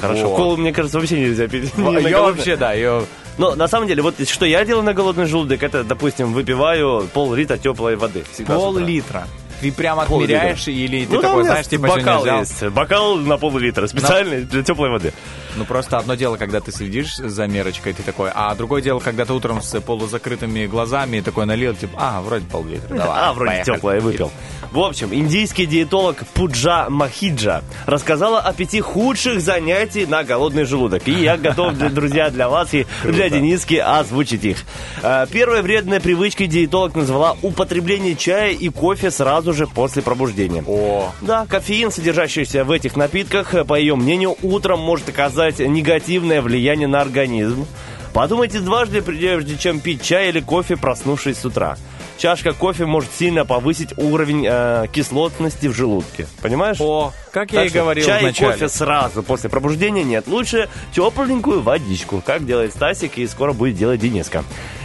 [0.00, 1.72] Хорошо, колу, мне кажется, вообще нельзя пить.
[1.76, 3.04] Ее вообще, да, ее...
[3.42, 7.56] Но на самом деле, вот что я делаю на голодный желудок, это, допустим, выпиваю пол-литра
[7.56, 8.24] теплой воды.
[8.46, 9.26] Пол-литра.
[9.60, 12.40] Ты прям отмеряешь или ты Ну, такой, знаешь, типа сегодня бокал взял?
[12.40, 12.62] есть.
[12.68, 15.12] Бокал на пол-литра, специальный для теплой воды.
[15.56, 19.24] Ну, просто одно дело, когда ты следишь за мерочкой, ты такой, а другое дело, когда
[19.24, 24.00] ты утром с полузакрытыми глазами такой налил, типа, а, вроде пол-литра, давай, а, вроде теплое
[24.00, 24.30] выпил.
[24.70, 31.06] В общем, индийский диетолог Пуджа Махиджа рассказала о пяти худших занятий на голодный желудок.
[31.06, 34.58] И я готов, друзья, для вас и для Дениски озвучить их.
[35.02, 40.64] А, Первой вредной привычкой диетолог назвала употребление чая и кофе сразу же после пробуждения.
[40.66, 45.08] О, Да, кофеин, содержащийся в этих напитках, по ее мнению, утром может
[45.42, 47.66] оказать негативное влияние на организм.
[48.12, 51.76] Подумайте дважды, прежде чем пить чай или кофе, проснувшись с утра.
[52.18, 56.28] Чашка кофе может сильно повысить уровень э, кислотности в желудке.
[56.42, 56.76] Понимаешь?
[56.78, 58.52] о, как я Так и что говорил чай и вначале.
[58.52, 60.28] кофе сразу после пробуждения нет.
[60.28, 64.44] Лучше тепленькую водичку, как делает Стасик и скоро будет делать Дениска.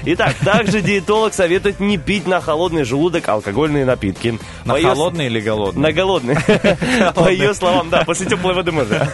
[0.09, 4.39] Итак, также диетолог советует не пить на холодный желудок алкогольные напитки.
[4.63, 5.81] На По ее- холодный или голодный?
[5.81, 6.35] на голодный.
[7.15, 9.05] По ее словам, да, после теплой воды можно.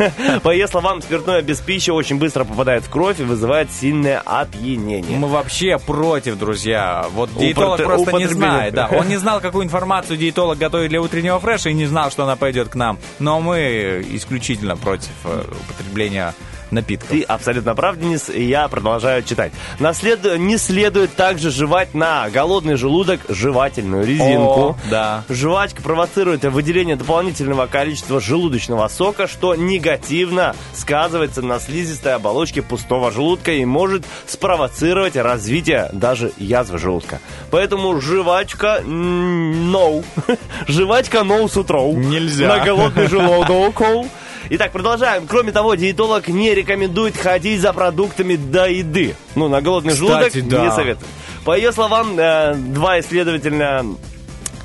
[0.43, 5.17] По ее словам, спиртное без пищи очень быстро попадает в кровь и вызывает сильное опьянение.
[5.17, 7.07] Мы вообще против, друзья.
[7.13, 8.75] Вот диетолог просто не знает.
[8.75, 8.87] Да.
[8.91, 12.35] Он не знал, какую информацию диетолог готовит для утреннего фреша и не знал, что она
[12.35, 12.99] пойдет к нам.
[13.17, 16.35] Но мы исключительно против э, употребления
[16.74, 17.09] напитков.
[17.09, 19.51] Ты абсолютно прав, Денис, и я продолжаю читать.
[19.80, 24.61] Наслед- Не следует также жевать на голодный желудок жевательную резинку.
[24.71, 25.24] О, да.
[25.30, 33.51] Жвачка провоцирует выделение дополнительного количества желудочного сока, что негативно сказывается на слизистой оболочке пустого желудка
[33.51, 37.19] и может спровоцировать развитие даже язвы желудка.
[37.51, 40.03] Поэтому жвачка no.
[40.67, 41.82] Жвачка no с утра.
[41.82, 42.47] Нельзя.
[42.47, 43.82] На голодный желудок.
[44.49, 45.25] Итак, продолжаем.
[45.27, 49.15] Кроме того, диетолог не рекомендует ходить за продуктами до еды.
[49.35, 50.65] Ну, на голодный Кстати, желудок да.
[50.65, 51.07] не советую.
[51.45, 53.85] По ее словам, э, два исследователя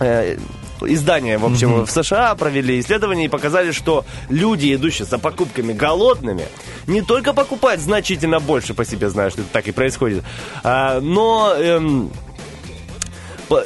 [0.00, 0.36] э,
[0.82, 6.46] издания, в общем, в США провели исследование и показали, что люди, идущие за покупками голодными,
[6.86, 10.24] не только покупают значительно больше, по себе знаю, что это так и происходит,
[10.62, 12.10] а, но эм,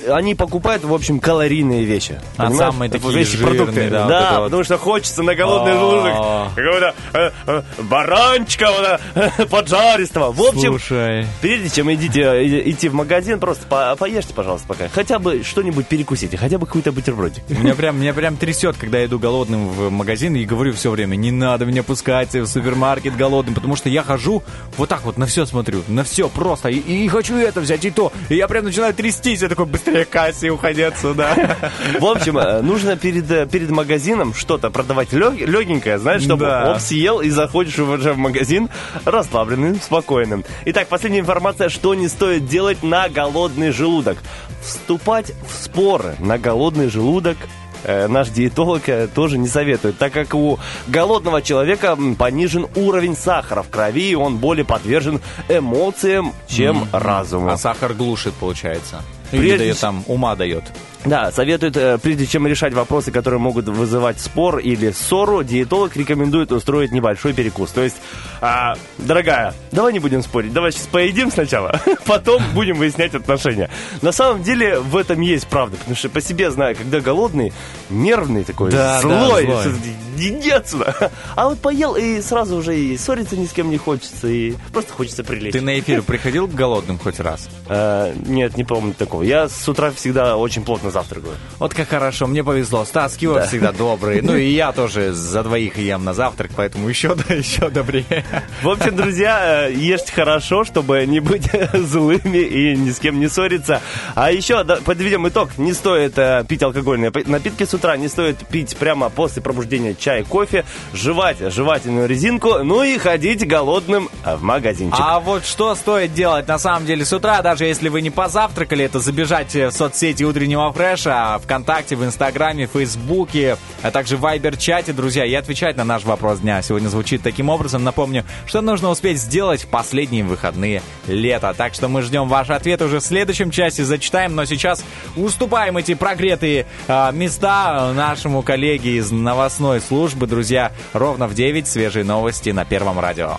[0.08, 2.20] они покупают, в общем, калорийные вещи.
[2.36, 2.58] А Понимаешь?
[2.72, 3.90] самые такие Вещи, жирные, продукты.
[3.90, 4.44] да, Да, вот это вот.
[4.46, 5.78] потому что хочется на голодный А.
[5.78, 10.32] желудок какого-то э, э, баранчика вот, э, поджаристого.
[10.32, 11.26] В общем, Слушай.
[11.40, 12.22] Прежде чем идите,
[12.70, 14.88] идти в магазин, просто по- поешьте, пожалуйста, пока.
[14.88, 17.42] Хотя бы что-нибудь перекусите, хотя бы какой-то бутербродик.
[17.48, 21.16] Меня прям, меня прям трясет, когда я иду голодным в магазин и говорю все время,
[21.16, 24.42] не надо меня пускать в супермаркет голодным, потому что я хожу
[24.76, 27.90] вот так вот на все смотрю, на все просто, и, и хочу это взять, и
[27.90, 28.12] то.
[28.28, 31.56] И я прям начинаю трястись, я такой, быстрее кассе уходи отсюда.
[31.98, 36.72] В общем, э, нужно перед, э, перед магазином что-то продавать лег- легенькое, знаешь, чтобы Да.
[36.72, 38.68] оп, съел и заходишь уже в магазин
[39.04, 40.44] расслабленным, спокойным.
[40.66, 44.18] Итак, последняя информация, что не стоит делать на голодный желудок.
[44.62, 47.36] Вступать в споры на голодный желудок
[47.84, 53.70] э, наш диетолог тоже не советует, так как у голодного человека понижен уровень сахара в
[53.70, 57.50] крови, и он более подвержен эмоциям, чем разуму.
[57.50, 59.02] А сахар глушит, получается.
[59.32, 59.48] Прежде...
[59.48, 60.64] Или дает там, ума дает.
[61.04, 66.52] Да, советует, э, прежде чем решать вопросы, которые могут вызывать спор или ссору, диетолог рекомендует
[66.52, 67.70] устроить небольшой перекус.
[67.72, 67.96] То есть,
[68.40, 73.68] а, дорогая, давай не будем спорить, давай сейчас поедим сначала, потом будем выяснять отношения.
[74.00, 77.52] На самом деле в этом есть правда, потому что по себе знаю, когда голодный,
[77.90, 79.62] нервный такой, Да, да, злой, злой.
[79.62, 79.72] что-
[80.18, 81.10] иди отсюда.
[81.34, 84.92] А вот поел и сразу уже и ссориться ни с кем не хочется, и просто
[84.92, 85.52] хочется прилечь.
[85.52, 87.48] Ты на эфир приходил к голодным хоть раз?
[87.68, 89.22] Э, нет, не помню такого.
[89.24, 91.34] Я с утра всегда очень плотно завтракаю.
[91.58, 92.84] Вот как хорошо, мне повезло.
[92.84, 93.46] Стас Кио Да.
[93.46, 94.20] всегда добрый.
[94.22, 98.24] Ну и я тоже за двоих ем на завтрак, поэтому еще, да, еще добрее.
[98.62, 103.28] В общем, друзья, э, ешьте хорошо, чтобы не быть злыми и ни с кем не
[103.28, 103.80] ссориться.
[104.14, 105.56] А еще да, подведем итог.
[105.58, 110.22] Не стоит э, пить алкогольные напитки с утра, не стоит пить прямо после пробуждения чай,
[110.24, 114.98] кофе, жевать жевательную резинку, ну и ходить голодным э, в магазинчик.
[115.00, 118.84] А вот что стоит делать на самом деле с утра, даже если вы не позавтракали,
[118.84, 125.24] это забежать в соцсети утреннего фреша, ВКонтакте, в Инстаграме, Фейсбуке, а также в Вайбер-чате, друзья,
[125.24, 126.60] и отвечать на наш вопрос дня.
[126.60, 127.84] Сегодня звучит таким образом.
[127.84, 131.54] Напомню, что нужно успеть сделать в последние выходные лета.
[131.56, 135.94] Так что мы ждем ваш ответ уже в следующем часе, зачитаем, но сейчас уступаем эти
[135.94, 142.64] прогретые а, места нашему коллеге из новостной службы, друзья, ровно в 9 свежие новости на
[142.64, 143.36] Первом радио.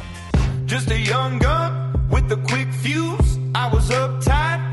[0.66, 3.38] Just a young gun with a quick fuse.
[3.54, 4.73] I was uptight,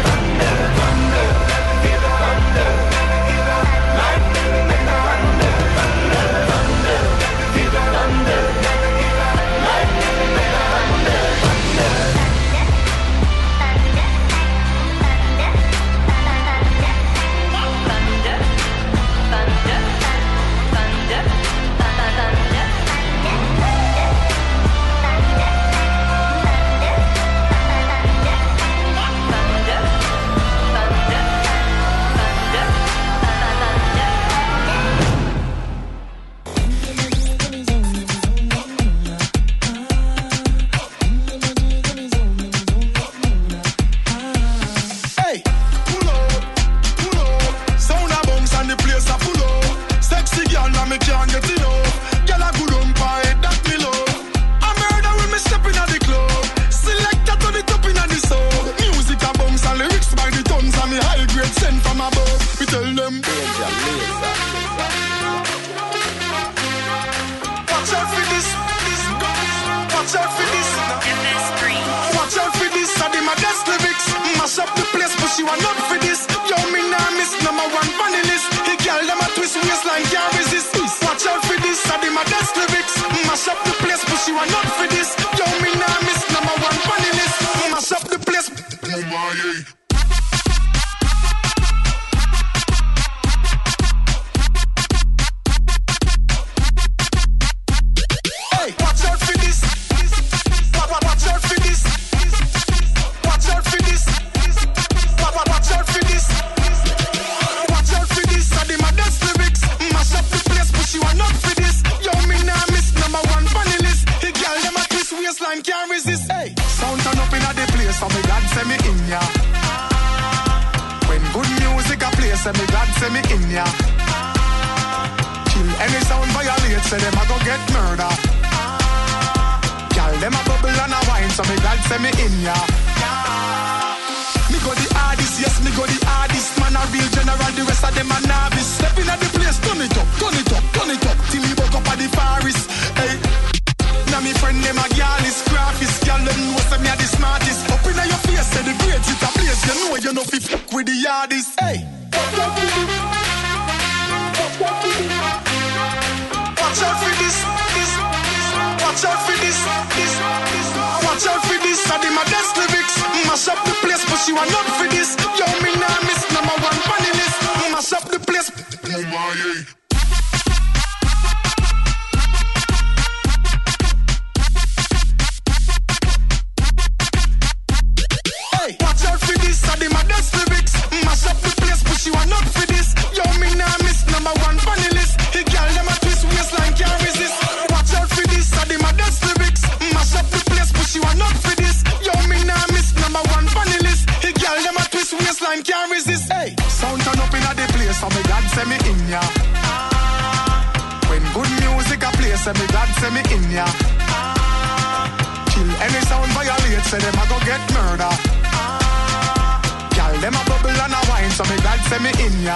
[211.91, 212.55] send me in ya.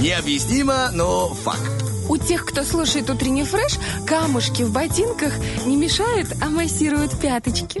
[0.00, 1.60] Необъяснимо, но факт.
[2.08, 5.32] У тех, кто слушает утренний фреш, камушки в ботинках
[5.66, 7.80] не мешают, а массируют пяточки.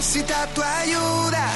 [0.00, 1.49] necesita tu ayuda.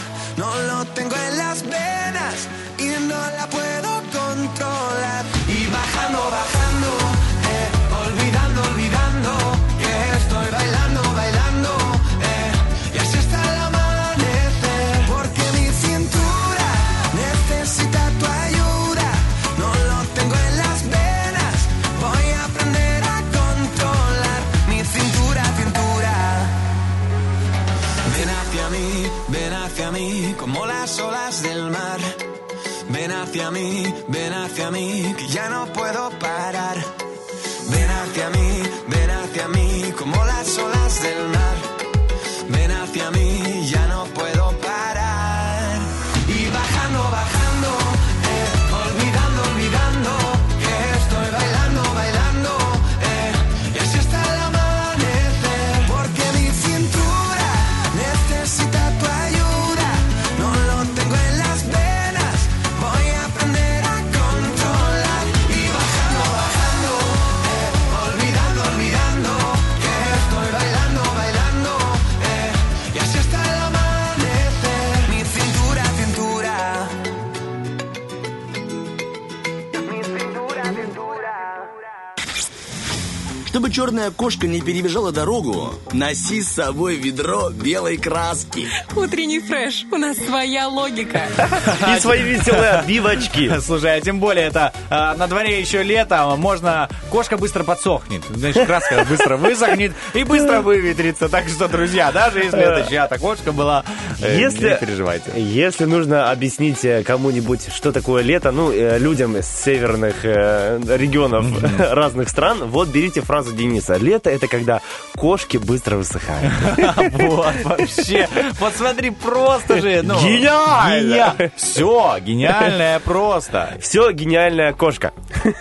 [83.94, 88.66] Черная кошка не перебежала дорогу, носи с собой ведро белой краски.
[88.96, 89.84] Утренний фреш.
[89.92, 91.22] У нас своя логика.
[91.96, 93.52] И свои веселые обивочки.
[93.60, 96.88] Слушай, а тем более это а, на дворе еще лето, можно...
[97.10, 98.22] Кошка быстро подсохнет.
[98.30, 101.28] Значит, краска быстро высохнет и быстро выветрится.
[101.28, 103.84] Так что, друзья, даже если это чья-то кошка была,
[104.20, 105.30] э, Если, не переживайте.
[105.36, 111.46] если нужно объяснить э, кому-нибудь, что такое лето, ну, э, людям из северных э, регионов
[111.78, 113.83] разных стран, вот берите фразу Дениса.
[113.90, 114.80] Лето— это когда
[115.16, 116.52] кошки быстро высыхают.
[117.14, 118.28] Вот, вообще.
[118.58, 120.02] Вот смотри, просто же.
[120.02, 121.50] ну, Гениально!
[121.56, 123.76] Все, гениальное просто.
[123.80, 125.12] Все гениальная кошка.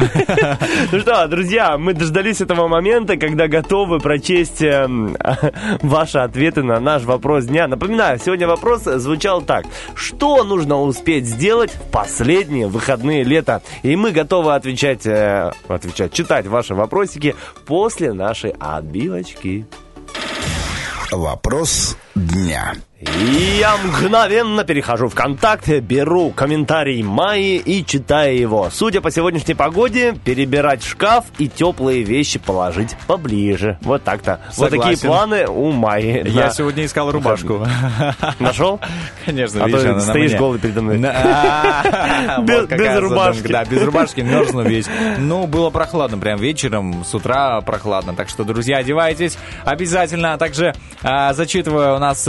[0.92, 5.18] Ну что, друзья, мы дождались этого момента, когда готовы прочесть эм,
[5.82, 7.68] ваши ответы на наш вопрос дня.
[7.68, 9.66] Напоминаю, сегодня вопрос звучал так.
[9.96, 13.62] Что нужно успеть сделать в последние выходные лета?
[13.82, 19.66] И мы готовы отвечать, э, отвечать, читать ваши вопросики после нашей отбивочки.
[21.12, 22.76] Вопрос дня.
[23.06, 28.70] И я мгновенно перехожу в ВКонтакте, беру комментарий Майи и читаю его.
[28.72, 33.78] Судя по сегодняшней погоде, перебирать шкаф и теплые вещи положить поближе.
[33.82, 34.40] Вот так-то.
[34.58, 36.28] Вот такие планы у Майи.
[36.30, 37.66] Я на- сегодня искал рубашку.
[38.40, 38.80] Нашел?
[39.26, 40.40] Конечно, А видишь, она на стоишь мне.
[40.40, 40.98] голый передо мной.
[41.00, 42.40] Да.
[42.44, 43.48] Без- рубашки.
[43.48, 44.88] Да, без рубашки мерзну весь.
[45.18, 48.14] Ну, было прохладно, прям вечером, с утра прохладно.
[48.16, 50.34] Так что, друзья, одевайтесь обязательно.
[50.34, 52.28] А также а, зачитываю, у нас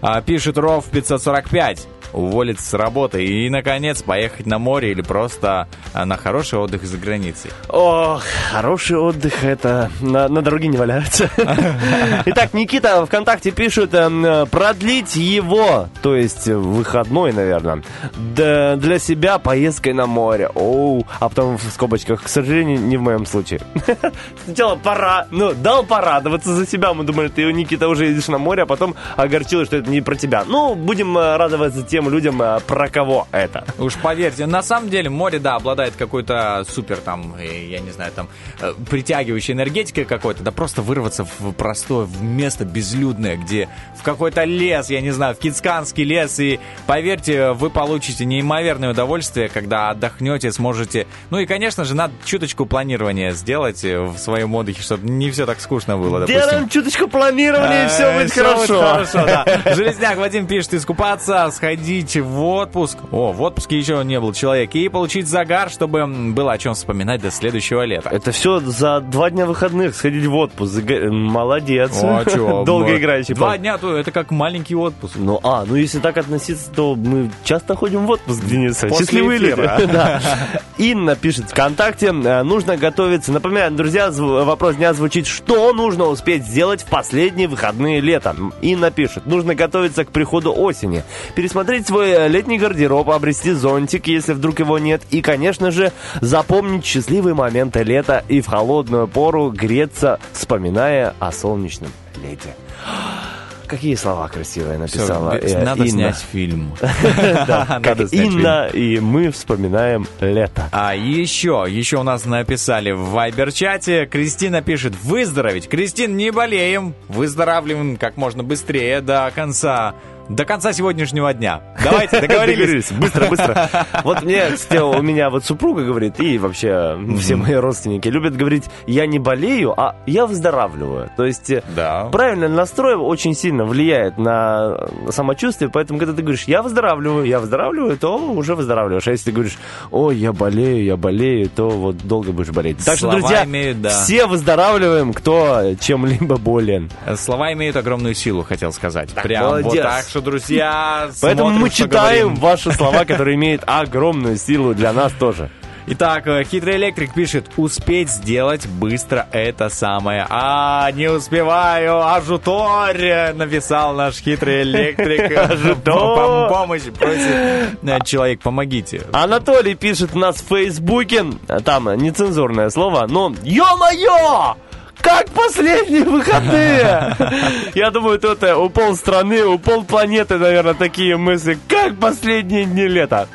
[0.00, 6.04] а, пишет Ров 545 уволиться с работы и, наконец, поехать на море или просто а,
[6.06, 7.50] на хороший отдых за границей.
[7.68, 11.28] Ох, хороший отдых это на, на дороге не валяются.
[12.26, 17.82] Итак, Никита ВКонтакте пишет эм, продлить его, то есть выходной, наверное,
[18.14, 20.48] для себя поездкой на море.
[20.54, 23.60] Оу, а потом в скобочках, к сожалению, не в моем случае.
[24.44, 26.94] Сначала пора, ну, дал порадоваться за себя.
[26.94, 30.14] Мы думали, ты, Никита, уже едешь на море, а потом огорчилось, что это не про
[30.14, 30.44] тебя.
[30.46, 33.64] Ну, будем э, радоваться тем людям, э, про кого это.
[33.78, 38.12] Уж поверьте, на самом деле море, да, обладает какой-то супер там, э, я не знаю,
[38.12, 38.28] там,
[38.60, 44.44] э, притягивающей энергетикой какой-то, да просто вырваться в простое, в место безлюдное, где в какой-то
[44.44, 50.52] лес, я не знаю, в Кицканский лес, и поверьте, вы получите неимоверное удовольствие, когда отдохнете,
[50.52, 55.46] сможете, ну и, конечно же, надо чуточку планирования сделать в своем отдыхе, чтобы не все
[55.46, 56.40] так скучно было, допустим.
[56.40, 58.80] Делаем чуточку планирования, и все будет хорошо.
[58.80, 59.44] хорошо, да.
[59.74, 61.50] Железняк Вадим пишет, искупаться,
[61.94, 62.98] сходить в отпуск.
[63.12, 64.74] О, в отпуске еще не был человек.
[64.74, 68.08] И получить загар, чтобы было о чем вспоминать до следующего лета.
[68.10, 70.82] Это все за два дня выходных сходить в отпуск.
[71.10, 71.92] Молодец.
[72.02, 73.34] О, чё, Долгоиграющий.
[73.34, 73.62] Два парень.
[73.62, 75.14] дня, то это как маленький отпуск.
[75.16, 78.80] Ну, а, ну если так относиться, то мы часто ходим в отпуск, Денис.
[78.80, 79.80] Счастливые эфира.
[79.94, 80.20] Да.
[80.78, 83.30] Инна пишет ВКонтакте, э, нужно готовиться.
[83.30, 88.34] Напоминаю, друзья, вопрос дня звучит, что нужно успеть сделать в последние выходные лета?
[88.60, 91.04] Инна пишет, нужно готовиться к приходу осени,
[91.36, 96.84] пересмотреть свой э, летний гардероб, обрести зонтик, если вдруг его нет, и, конечно же, запомнить
[96.84, 101.90] счастливые моменты лета и в холодную пору греться, вспоминая о солнечном
[102.22, 102.54] лете.
[103.66, 105.90] Какие слова красивые написала Всё, э, надо Инна.
[105.90, 106.74] снять фильм.
[106.80, 110.68] Как Инна, и мы вспоминаем лето.
[110.70, 115.68] А еще, еще у нас написали в Вайбер-чате, Кристина пишет, выздороветь.
[115.68, 119.94] Кристин, не болеем, выздоравливаем как можно быстрее до конца,
[120.28, 121.60] до конца сегодняшнего дня.
[121.82, 122.90] Давайте, договорились.
[122.92, 123.70] Быстро, быстро.
[124.04, 124.44] Вот мне,
[124.80, 129.74] у меня вот супруга говорит, и вообще все мои родственники любят говорить, я не болею,
[129.78, 131.10] а я выздоравливаю.
[131.16, 131.62] То есть э,
[132.10, 137.96] правильный настрой очень сильно влияет на самочувствие, поэтому когда ты говоришь, я выздоравливаю, я выздоравливаю,
[137.98, 139.06] то уже выздоравливаешь.
[139.06, 139.58] А если ты говоришь,
[139.90, 142.84] ой, я болею, я болею, то вот долго будешь болеть.
[142.84, 143.46] Так что, друзья,
[143.90, 146.90] все выздоравливаем, кто чем-либо болен.
[147.16, 149.10] Слова имеют огромную силу, хотел сказать.
[149.10, 154.72] Прям вот так что, друзья, Поэтому смотрим, мы читаем ваши слова, которые имеют огромную силу
[154.72, 155.50] для нас тоже.
[155.88, 160.24] Итак, э, хитрый электрик пишет, успеть сделать быстро это самое.
[160.30, 165.32] А, не успеваю, ажуторь, написал наш хитрый электрик.
[165.84, 169.02] Пом- Помощь просит э, человек, помогите.
[169.12, 171.24] Анатолий пишет у нас в Фейсбуке,
[171.64, 174.54] там нецензурное слово, но ё-моё!
[175.00, 177.16] Как последние выходные!
[177.74, 181.58] Я думаю, тут э, у пол страны, у пол планеты, наверное, такие мысли.
[181.68, 183.28] Как последние дни лета?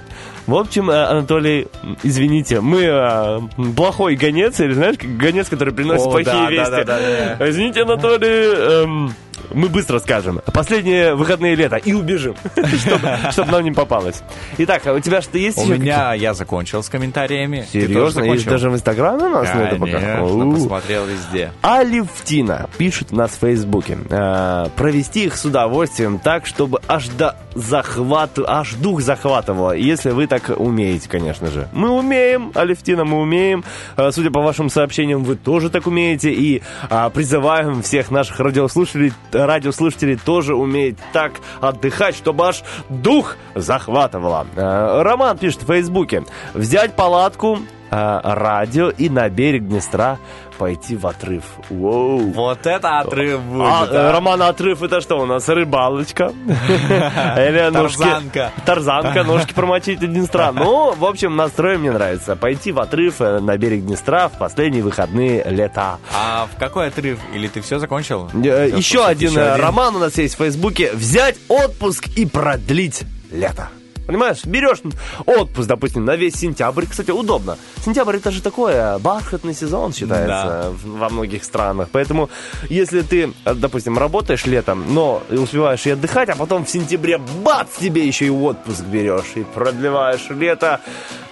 [0.47, 1.67] В общем, э, Анатолий,
[2.01, 3.39] извините, мы э,
[3.75, 6.71] плохой гонец, или знаешь, гонец, который приносит О, плохие да, вести.
[6.71, 7.49] да, да, да.
[7.49, 9.13] Извините, Анатолий, эм,
[9.53, 10.41] мы быстро скажем.
[10.53, 12.35] Последние выходные лета и убежим,
[13.31, 14.21] чтобы нам не попалось.
[14.57, 17.65] Итак, а у тебя что есть У меня я закончил с комментариями.
[17.71, 18.21] Серьезно?
[18.21, 18.49] Закончил?
[18.49, 20.17] даже в Инстаграме у нас нету пока?
[20.17, 21.51] Посмотрел везде.
[21.61, 23.97] Алевтина пишет нас в Фейсбуке.
[24.09, 29.73] э, провести их с удовольствием так, чтобы аж до захвата, аж дух захватывало.
[29.73, 31.67] Если вы так умеете, конечно же.
[31.73, 33.63] Мы умеем, Алевтина, мы умеем.
[33.97, 36.31] Э, судя по вашим сообщениям, вы тоже так умеете.
[36.31, 44.47] И а, призываем всех наших радиослушателей, радиослушателей тоже уметь так отдыхать, чтобы аж дух захватывало.
[44.55, 46.23] Э, Роман пишет в Фейсбуке.
[46.53, 47.59] Взять палатку,
[47.89, 50.17] радио и на берег Днестра
[50.59, 51.43] пойти в отрыв.
[51.69, 52.31] Воу.
[52.31, 53.65] Вот это отрыв будет.
[53.65, 54.11] А, э, а.
[54.11, 55.47] Роман, отрыв это что у нас?
[55.47, 56.33] Рыбалочка?
[56.45, 58.51] Или Тарзанка.
[58.65, 60.51] Тарзанка, ножки промочить Днестра.
[60.59, 62.35] Ну, в общем, настрой мне нравится.
[62.35, 65.97] Пойти в отрыв э, на берег Днестра в последние выходные лета.
[66.13, 67.19] А в какой отрыв?
[67.33, 68.29] Или ты все закончил?
[68.33, 70.91] Э, Еще один э, роман у нас есть в Фейсбуке.
[70.91, 73.69] Взять отпуск и продлить лето.
[74.09, 74.79] Понимаешь, берешь
[75.27, 76.85] отпуск, допустим, на весь сентябрь.
[76.89, 77.59] Кстати, удобно.
[77.85, 81.89] Сентябрь это же такой э, бархатный сезон считается в- во многих странах.
[81.91, 82.27] Поэтому,
[82.69, 88.03] если ты, допустим, работаешь летом, но успеваешь и отдыхать, а потом в сентябре бац, тебе
[88.07, 90.81] еще и отпуск берешь и продлеваешь лето,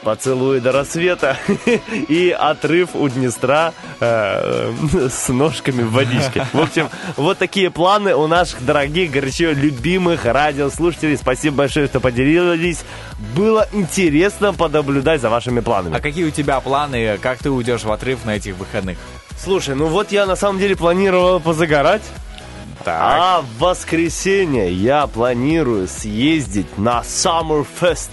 [0.03, 1.36] поцелуй до рассвета
[2.07, 4.71] и отрыв у Днестра э,
[5.09, 6.45] с ножками в водичке.
[6.53, 11.17] В общем, вот такие планы у наших дорогих, горячо любимых радиослушателей.
[11.17, 12.66] Спасибо большое, что поделились.
[13.36, 15.95] Было интересно понаблюдать за вашими планами.
[15.97, 17.18] А какие у тебя планы?
[17.22, 18.97] Как ты уйдешь в отрыв на этих выходных?
[19.38, 22.03] Слушай, ну вот я на самом деле планировал позагорать.
[22.86, 28.09] А в воскресенье я планирую съездить на Summerfest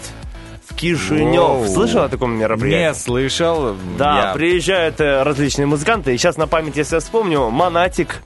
[0.69, 1.41] в Кишинев.
[1.41, 1.69] Воу.
[1.69, 2.89] Слышал о таком мероприятии?
[2.89, 3.77] Не слышал.
[3.97, 6.15] Да, Я- приезжают э, различные музыканты.
[6.15, 8.23] И сейчас на память, если я вспомню, Монатик.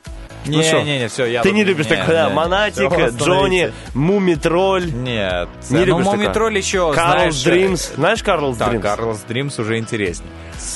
[0.48, 0.80] Ну Не, шо?
[0.82, 2.30] не, не, все, я Ты не любишь не, такое, да?
[2.30, 3.72] Монатик, всё, Джонни.
[3.94, 4.90] Мумитроль.
[4.92, 5.48] Нет.
[5.70, 6.00] Не ну?
[6.00, 7.42] Мумитроль еще, Карлс.
[7.42, 7.92] Дримс.
[7.94, 8.82] Знаешь Карлс Дримс?
[8.82, 10.30] Карлс Дримс уже интереснее.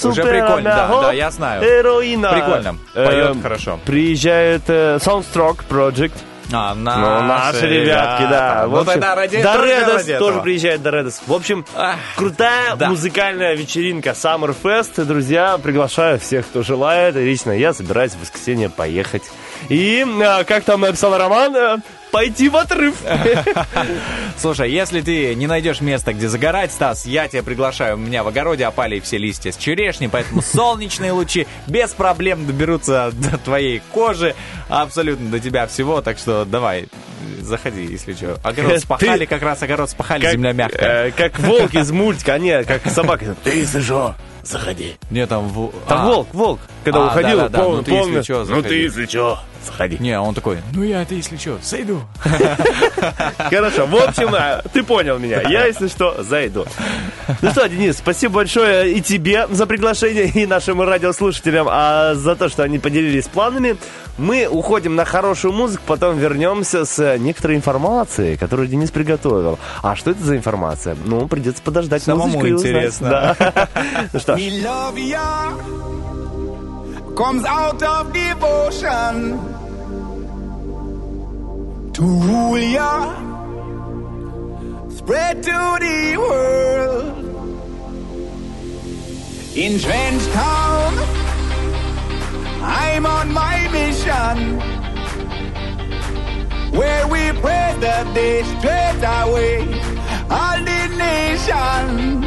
[0.04, 1.62] уже прикольно, да, да, я знаю.
[1.62, 2.32] Эроина.
[2.32, 3.78] Прикольно, поет Эм, хорошо.
[3.84, 6.12] Приезжает э, Soundstruck Project.
[6.52, 8.66] А, Ну, наши ребятки, да.
[8.66, 10.42] В Ну, общем, тогда ради, до только Редос ради тоже этого.
[10.42, 11.22] приезжает до Редос.
[11.26, 11.64] В общем,
[12.16, 12.88] крутая да.
[12.88, 15.04] музыкальная вечеринка Summerfest.
[15.04, 17.16] Друзья, приглашаю всех, кто желает.
[17.16, 19.22] И Лично я собираюсь в воскресенье поехать.
[19.68, 21.76] И, э, как там написал Роман, э,
[22.12, 22.94] пойти в отрыв.
[24.38, 27.96] Слушай, если ты не найдешь места, где загорать, Стас, я тебя приглашаю.
[27.96, 33.10] У меня в огороде опали все листья с черешни, поэтому солнечные лучи без проблем доберутся
[33.12, 34.34] до твоей кожи,
[34.68, 36.00] абсолютно до тебя всего.
[36.02, 36.86] Так что давай,
[37.40, 38.38] заходи, если что.
[38.44, 41.06] Огород Ты- спахали, как раз огород спахали, земля мягкая.
[41.08, 43.34] э, как волк из мультика, а не как собака.
[43.44, 44.96] Ты если что, заходи.
[45.10, 45.50] Не, там...
[45.88, 48.22] Там а, волк, волк, когда А, уходил, да-да-да, пом- ну ты, если помню.
[48.24, 49.96] чё, ну ты если что, заходи.
[49.98, 52.00] Не, он такой, ну я-то, если что, зайду.
[53.50, 54.34] Хорошо, в общем,
[54.72, 55.42] ты понял меня.
[55.48, 56.66] Я, если что, зайду.
[57.40, 62.48] Ну что, Денис, спасибо большое и тебе за приглашение, и нашим радиослушателям а, за то,
[62.48, 63.76] что они поделились планами.
[64.18, 69.58] Мы уходим на хорошую музыку, потом вернемся с некоторой информацией, которую Денис приготовил.
[69.82, 70.96] А что это за информация?
[71.06, 72.70] Ну, придется подождать Самому музычку и узнать.
[72.70, 73.36] интересно.
[73.38, 73.68] Да.
[74.12, 74.40] Ну что ж,
[77.16, 79.38] comes out of devotion
[81.92, 83.14] to rule ya,
[84.88, 87.18] spread to the world.
[89.54, 90.92] In Trenchtown,
[92.62, 94.58] I'm on my mission.
[96.72, 99.58] Where we praise the day straight away,
[100.30, 102.22] all the nation.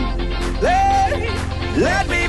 [0.61, 1.13] Let,
[1.77, 2.24] let me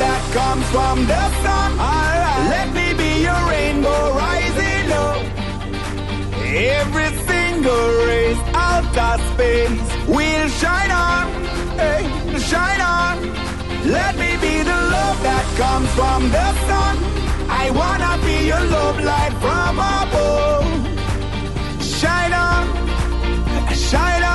[0.00, 1.70] that comes from the sun.
[1.78, 2.42] Alright.
[2.54, 5.20] Let me be your rainbow rising up.
[6.80, 11.24] Every single race out of space will shine on,
[11.82, 12.02] hey,
[12.50, 13.14] shine on.
[13.96, 16.94] Let me be the love that comes from the sun.
[17.62, 20.66] I wanna be your love light from above.
[21.98, 22.64] Shine on,
[23.74, 24.29] shine on.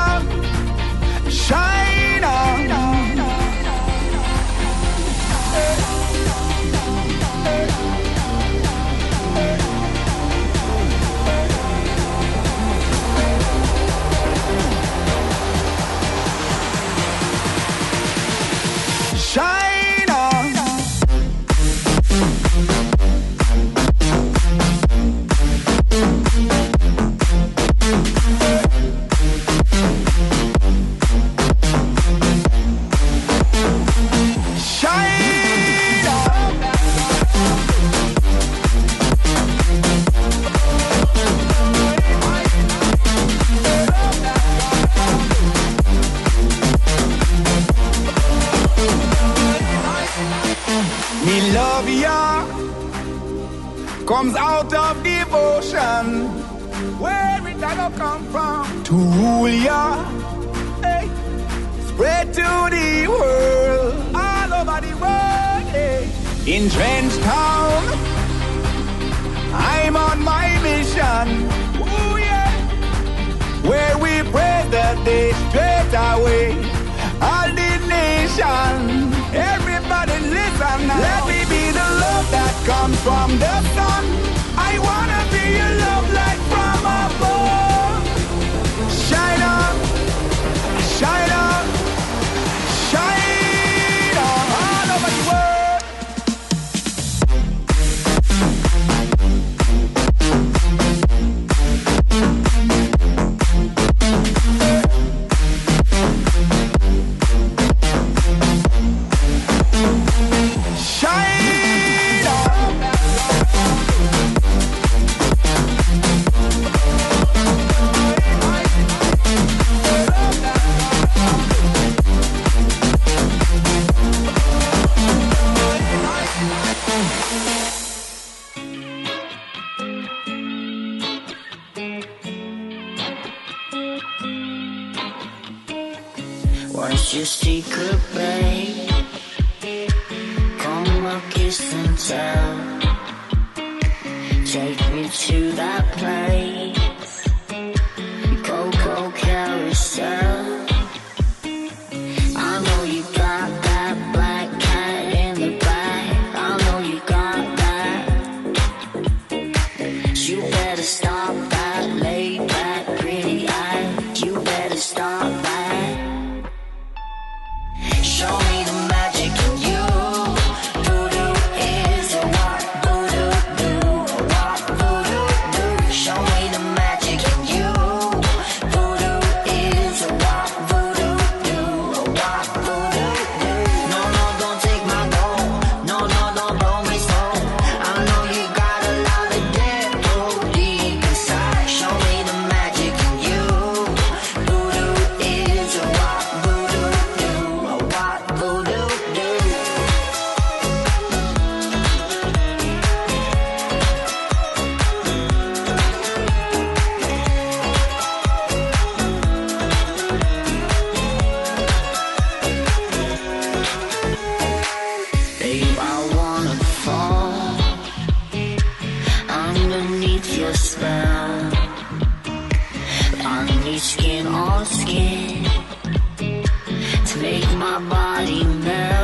[227.57, 228.94] my body now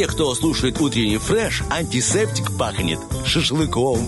[0.00, 3.98] тех, кто слушает утренний фреш, антисептик пахнет шашлыком.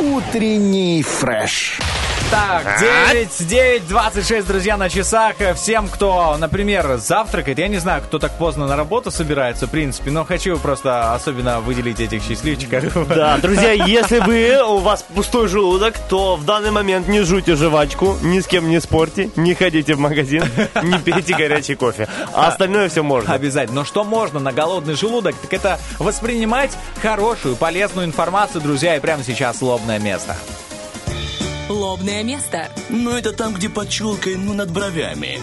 [0.00, 1.78] Утренний фреш.
[2.30, 2.80] Так,
[3.10, 5.34] 9, 9, 26, друзья, на часах.
[5.56, 10.10] Всем, кто, например, завтракает, я не знаю, кто так поздно на работу собирается, в принципе,
[10.10, 13.08] но хочу просто особенно выделить этих счастливчиков.
[13.08, 18.16] Да, друзья, если вы, у вас пустой желудок, то в данный момент не жуйте жвачку,
[18.22, 20.44] ни с кем не спорьте, не ходите в магазин,
[20.82, 22.08] не пейте горячий кофе.
[22.32, 23.34] А остальное все можно.
[23.34, 23.80] Обязательно.
[23.80, 29.24] Но что можно на голодный желудок, так это воспринимать хорошую, полезную информацию, друзья, и прямо
[29.24, 30.36] сейчас лобное место.
[31.70, 32.68] Лобное место.
[32.88, 35.38] Ну, это там, где под челкой, ну, над бровями.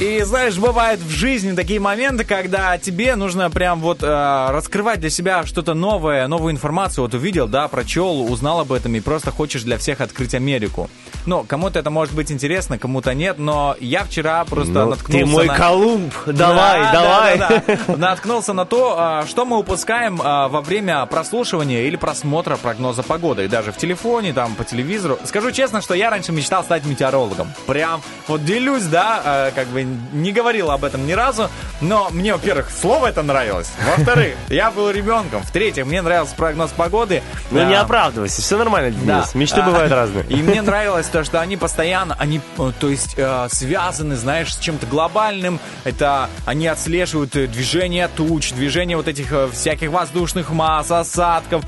[0.00, 5.10] И знаешь, бывают в жизни такие моменты, когда тебе нужно прям вот э, раскрывать для
[5.10, 7.02] себя что-то новое, новую информацию.
[7.02, 10.88] Вот увидел, да, прочел, узнал об этом и просто хочешь для всех открыть Америку.
[11.26, 15.26] Ну, кому-то это может быть интересно, кому-то нет, но я вчера просто Ну, наткнулся ты
[15.26, 15.56] мой на...
[15.56, 17.38] Колумб, давай, Да, давай.
[17.38, 17.96] да, да, да.
[17.96, 23.46] Наткнулся на то, а, что мы упускаем а, во время прослушивания или просмотра прогноза погоды.
[23.46, 25.18] И даже в телефоне, там, по телевизору.
[25.24, 27.52] Скажу честно, что я раньше мечтал стать метеорологом.
[27.66, 31.50] Прям вот делюсь, да, а, как бы не говорил об этом ни разу.
[31.80, 33.70] Но мне, во-первых, слово это нравилось.
[33.96, 35.42] Во-вторых, я был ребенком.
[35.42, 37.22] В-третьих, мне нравился прогноз погоды.
[37.50, 39.34] Ну не оправдывайся, все нормально, Денис.
[39.34, 40.24] Мечты А, бывают разные.
[40.28, 44.58] И мне нравилось то, что они постоянно, они, э, то есть, э, связаны, знаешь, с
[44.58, 45.60] чем-то глобальным.
[45.84, 51.64] Это они отслеживают э, движение туч, движение вот этих всяких воздушных масс, осадков,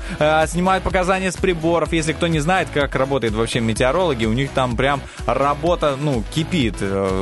[0.47, 1.93] снимают показания с приборов.
[1.93, 6.75] Если кто не знает, как работают вообще метеорологи, у них там прям работа, ну, кипит.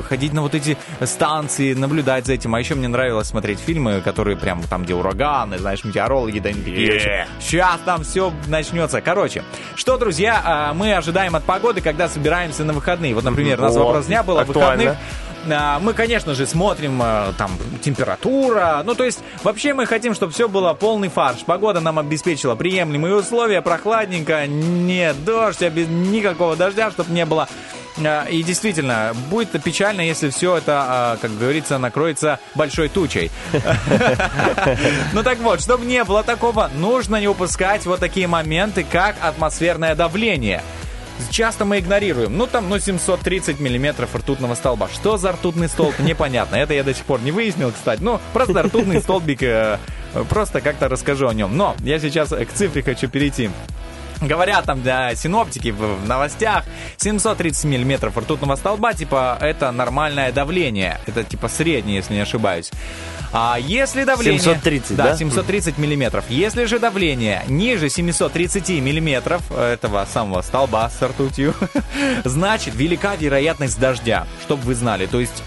[0.07, 2.55] Ходить на вот эти станции, наблюдать за этим.
[2.55, 7.25] А еще мне нравилось смотреть фильмы, которые прям там, где ураганы, знаешь, метеорологи, да, Yeah.
[7.39, 9.01] Сейчас там все начнется.
[9.01, 9.43] Короче,
[9.75, 13.13] что, друзья, а, мы ожидаем от погоды, когда собираемся на выходные.
[13.15, 14.97] Вот, например, у нас вопрос дня был о выходных.
[15.51, 17.51] А, Мы, конечно же, смотрим а, там
[17.81, 18.81] температура.
[18.85, 21.39] Ну, то есть, вообще мы хотим, чтобы все было полный фарш.
[21.45, 27.47] Погода нам обеспечила приемлемые условия, прохладненько, не дождь, а без никакого дождя, чтобы не было.
[28.03, 33.31] А, И действительно, будет печально, если все это, как говорится, накроется большой тучей.
[35.13, 39.95] Ну так вот, чтобы не было такого, нужно не упускать вот такие моменты, как атмосферное
[39.95, 40.61] давление.
[41.29, 42.37] Часто мы игнорируем.
[42.37, 44.87] Ну, там, ну, 730 миллиметров ртутного столба.
[44.93, 45.97] Что за ртутный столб?
[45.99, 46.55] Непонятно.
[46.55, 48.01] Это я до сих пор не выяснил, кстати.
[48.01, 49.43] Ну, просто ртутный столбик.
[49.43, 49.77] э,
[50.13, 51.55] э, Просто как-то расскажу о нем.
[51.55, 53.49] Но я сейчас к цифре хочу перейти.
[54.21, 56.65] Говорят там для синоптики в, новостях
[56.97, 60.99] 730 миллиметров ртутного столба, типа, это нормальное давление.
[61.05, 62.71] Это типа среднее, если не ошибаюсь.
[63.31, 64.39] А если давление...
[64.39, 65.15] 730, да?
[65.15, 66.25] 730 миллиметров.
[66.29, 71.53] Если же давление ниже 730 миллиметров этого самого столба с ртутью,
[72.25, 75.05] значит, велика вероятность дождя, чтобы вы знали.
[75.05, 75.43] То есть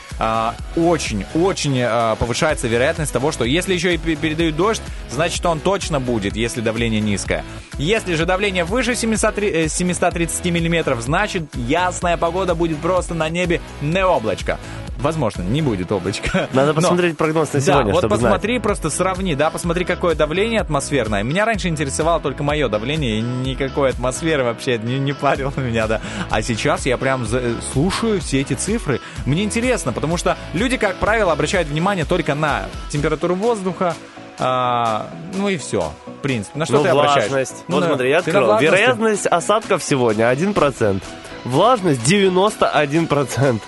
[0.76, 6.00] очень-очень а, повышается вероятность того, что если еще и пе- передают дождь, значит, он точно
[6.00, 7.44] будет, если давление низкое.
[7.78, 13.60] Если же давление выше 703 э, 730 миллиметров, значит, ясная погода будет просто на небе
[13.80, 14.58] не облачко.
[15.02, 16.48] Возможно, не будет облачка.
[16.52, 18.30] Надо Но- посмотреть прогноз на сегодня, да, вот чтобы знать.
[18.32, 21.22] посмотри, просто сравни, да, посмотри, какое давление атмосферное.
[21.22, 26.00] Меня раньше интересовало только мое давление, и никакой атмосферы вообще не, не парило меня, да.
[26.30, 29.00] А сейчас я прям за- слушаю все эти цифры.
[29.26, 33.94] Мне интересно, потому что люди, как правило, обращают внимание только на температуру воздуха,
[34.38, 36.58] а, ну и все, в принципе.
[36.58, 37.28] На что ну, ты обращаешь?
[37.28, 37.64] влажность.
[37.68, 38.58] Ну, вот на- смотри, я открыл.
[38.58, 41.02] Вероятность осадков сегодня 1%.
[41.44, 43.60] Влажность 91%.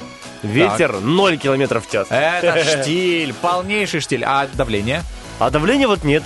[0.45, 2.07] Ветер 0 километров в час.
[2.11, 4.25] Это штиль, полнейший штиль.
[4.25, 5.03] А давление?
[5.39, 6.23] А давления вот нет.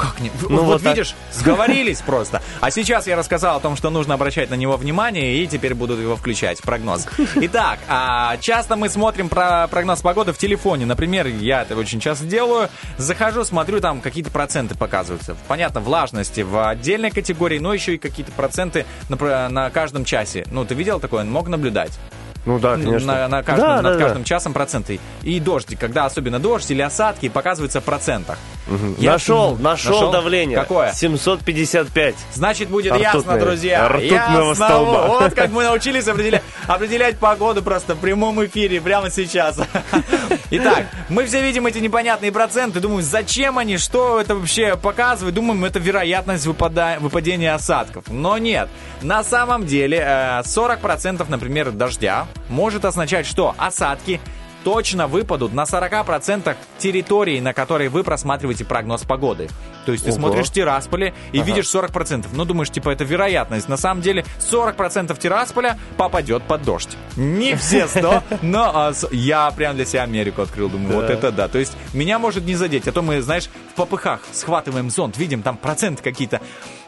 [0.00, 0.30] Как не?
[0.48, 0.96] Ну, вот, вот так.
[0.96, 2.40] видишь, сговорились просто.
[2.60, 5.94] А сейчас я рассказал о том, что нужно обращать на него внимание, и теперь буду
[5.94, 7.06] его включать, прогноз.
[7.34, 10.86] Итак, а, часто мы смотрим про прогноз погоды в телефоне.
[10.86, 12.70] Например, я это очень часто делаю.
[12.96, 15.36] Захожу, смотрю, там какие-то проценты показываются.
[15.48, 20.46] Понятно, влажности в отдельной категории, но еще и какие-то проценты на, на каждом часе.
[20.50, 21.24] Ну, ты видел такое?
[21.24, 21.92] Мог наблюдать?
[22.46, 23.06] Ну да, конечно.
[23.06, 24.04] На, на каждом, Да, над да, да.
[24.04, 24.98] каждым часом проценты.
[25.22, 28.38] И дождик, когда особенно дождь или осадки, показываются в процентах.
[28.98, 30.58] Я- Нашел, нашел давление.
[30.58, 30.92] Какое?
[30.92, 32.14] 755.
[32.32, 33.12] Значит, будет Ртутное.
[33.14, 33.88] ясно, друзья.
[33.88, 34.54] Ртутного Ясно.
[34.66, 35.06] столба.
[35.08, 39.58] Вот как мы научились определять, определять погоду просто в прямом эфире прямо сейчас.
[40.50, 45.64] Итак, мы все видим эти непонятные проценты, думаем, зачем они, что это вообще показывает, думаем,
[45.64, 48.04] это вероятность выпада- выпадения осадков.
[48.08, 48.68] Но нет,
[49.02, 54.20] на самом деле э, 40%, например, дождя может означать, что осадки
[54.64, 59.48] точно выпадут на 40% территории, на которой вы просматриваете прогноз погоды.
[59.86, 60.18] То есть ты Ого.
[60.20, 61.46] смотришь Тирасполе и Ага.
[61.46, 62.26] видишь 40%.
[62.32, 63.68] Ну, думаешь, типа, это вероятность.
[63.68, 66.96] На самом деле 40% Тирасполя попадет под дождь.
[67.16, 70.68] Не все 100, но а, с- я прям для себя Америку открыл.
[70.68, 71.12] Думаю, вот Да.
[71.14, 71.48] это да.
[71.48, 72.86] То есть меня может не задеть.
[72.88, 76.40] А то мы, знаешь, в попыхах схватываем зонт, видим там проценты какие-то,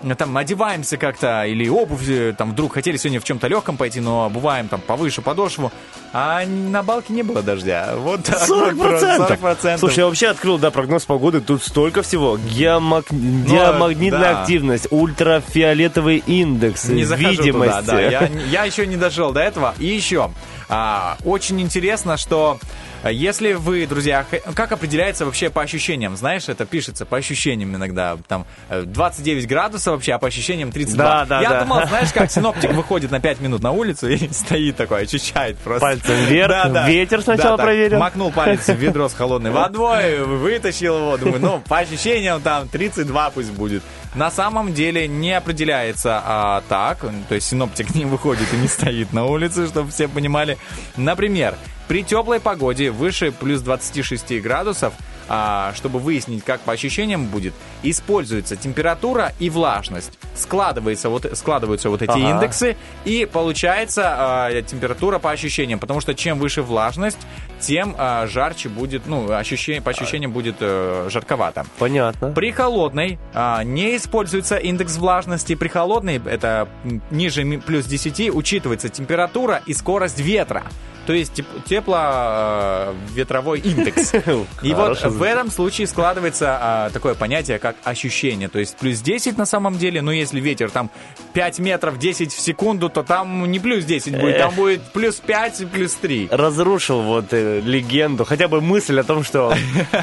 [0.03, 4.01] э, там одеваемся как-то, или обувь, э, там вдруг хотели сегодня в чем-то легком пойти,
[4.01, 5.73] но обуваем там повыше подошву,
[6.12, 7.94] а на балке не было дождя.
[7.97, 8.76] Вот так вот 40%.
[8.76, 9.78] просто, 40%.
[9.78, 11.40] Слушай, я вообще открыл, да, прогноз погоды.
[11.40, 12.36] Тут столько всего.
[12.36, 13.06] Геомаг...
[13.10, 14.40] Геомагнитная да.
[14.43, 17.80] активность, ультрафиолетовый индекс, Не видимость.
[17.80, 18.01] туда, да.
[18.01, 19.74] Я, я еще не дожил до этого.
[19.78, 20.30] И еще,
[20.68, 22.66] а, очень интересно, что а,
[23.11, 24.24] если вы, друзья,
[24.55, 26.16] как определяется вообще по ощущениям?
[26.16, 28.16] Знаешь, это пишется по ощущениям иногда.
[28.29, 31.05] Там э, 29 градусов вообще, а по ощущениям 32.
[31.05, 31.61] Да, да, Я да.
[31.65, 35.81] думал, знаешь, как синоптик выходит на 5 минут на улицу и стоит такой, ощущает просто.
[35.81, 37.99] Пальцем вверх, ветер сначала так, проверил.
[37.99, 41.16] Макнул палец в ведро с холодной водой, вытащил его.
[41.16, 43.83] Думаю, ну, по ощущениям там 32 пусть будет.
[44.15, 46.99] На самом деле не определяется а, так,
[47.29, 50.59] то есть синоптик не выходит и не стоит на улице, чтобы все понимали.
[50.97, 51.57] Например,
[51.93, 54.94] при теплой погоде выше плюс 26 градусов,
[55.28, 57.52] а, чтобы выяснить, как по ощущениям будет,
[57.82, 60.19] используется температура и влажность.
[60.35, 62.31] Складывается вот, складываются вот эти Ага.
[62.31, 67.19] индексы, и получается а, температура по ощущениям, потому что чем выше влажность,
[67.62, 71.64] тем а, жарче будет, ну, ощущение, по ощущениям будет э, жарковато.
[71.78, 72.32] Понятно.
[72.32, 75.55] При холодной а, не используется индекс влажности.
[75.55, 76.68] При холодной, это
[77.10, 80.64] ниже плюс 10, учитывается температура и скорость ветра.
[81.06, 84.12] То есть теп- тепло-ветровой индекс.
[84.62, 88.48] И вот в этом случае складывается а, такое понятие, как ощущение.
[88.48, 90.90] То есть плюс 10 на самом деле, но если ветер там
[91.32, 95.60] 5 метров 10 в секунду, то там не плюс 10 будет, там будет плюс 5
[95.62, 96.28] и плюс 3.
[96.30, 99.55] разрушил вот э, легенду, хотя бы мысль о том, что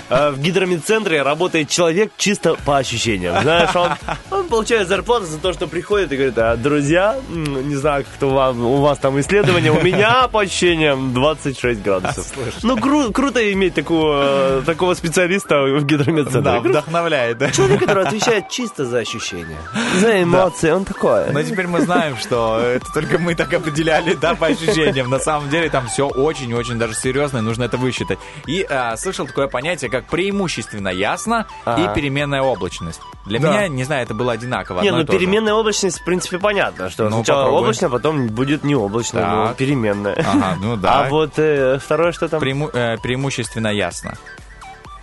[0.09, 3.41] э, в гидромедцентре работает человек чисто по ощущениям.
[3.41, 3.89] Знаешь, он,
[4.31, 8.29] он получает зарплату за то, что приходит и говорит, а, друзья, не знаю, как то
[8.29, 12.27] вам, у вас там исследование, у меня по ощущениям 26 градусов.
[12.63, 16.41] Ну, кру- круто иметь такого, э, такого специалиста в гидромедцентре.
[16.41, 17.51] Да, вдохновляет, да?
[17.51, 19.57] Человек, который отвечает чисто за ощущения,
[19.99, 21.31] за эмоции, он такой.
[21.31, 25.09] Но теперь мы знаем, что это только мы так определяли, да, по ощущениям.
[25.09, 28.19] На самом деле там все очень-очень даже серьезно, и нужно это высчитать.
[28.47, 31.91] И а, слышал такое понятие, как преимущественно ясно Ага.
[31.91, 33.01] и переменная облачность.
[33.25, 33.49] Для Да.
[33.49, 34.81] меня, не знаю, это было одинаково.
[34.81, 35.17] Не, ну то же.
[35.19, 37.61] переменная облачность, в принципе, понятно, что Ну, сначала попробуй.
[37.61, 39.57] облачно, потом будет не облачно, но Так.
[39.57, 40.13] переменная.
[40.15, 41.05] Ага, ну да.
[41.05, 42.41] А вот э, второе, что там?
[42.41, 44.15] Прему- э, преимущественно ясно.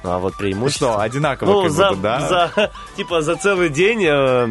[0.08, 0.92] А вот преимущество.
[0.92, 2.20] Что, одинаково Ну, как за, будто, да?
[2.54, 4.48] за, типа, за целый день э,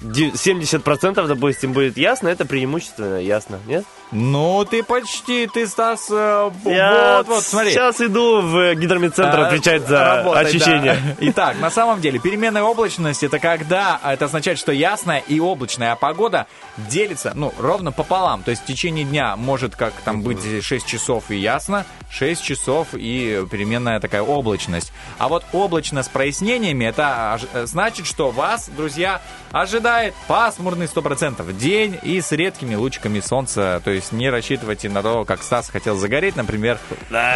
[0.00, 3.84] де- 70%, допустим, будет ясно, это преимущественно ясно, нет?
[4.12, 7.72] Ну, ты почти, ты, Стас, э, Я вот, вот, смотри.
[7.72, 10.94] сейчас иду в гидромедцентр А, отвечать за работать, ощущения.
[10.94, 11.14] да.
[11.30, 15.96] Итак, на самом деле, переменная облачность это когда а, это означает, что ясная и облачная
[15.96, 16.46] погода
[16.76, 18.44] делится, ну, ровно пополам.
[18.44, 22.88] То есть в течение дня может как там быть 6 часов и ясно, 6 часов
[22.92, 24.92] и переменная такая облачность.
[25.18, 29.20] А вот облачно с прояснениями, это э, значит, что вас, друзья,
[29.50, 33.80] ожидает пасмурный 100% день и с редкими лучиками солнца.
[33.84, 36.78] То есть не рассчитывайте на то, как Стас хотел загореть, например.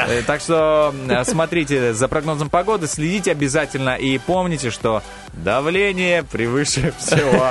[0.09, 6.93] Э, Так что э, смотрите за прогнозом погоды, следите обязательно и помните, что давление превыше
[6.99, 7.47] всего.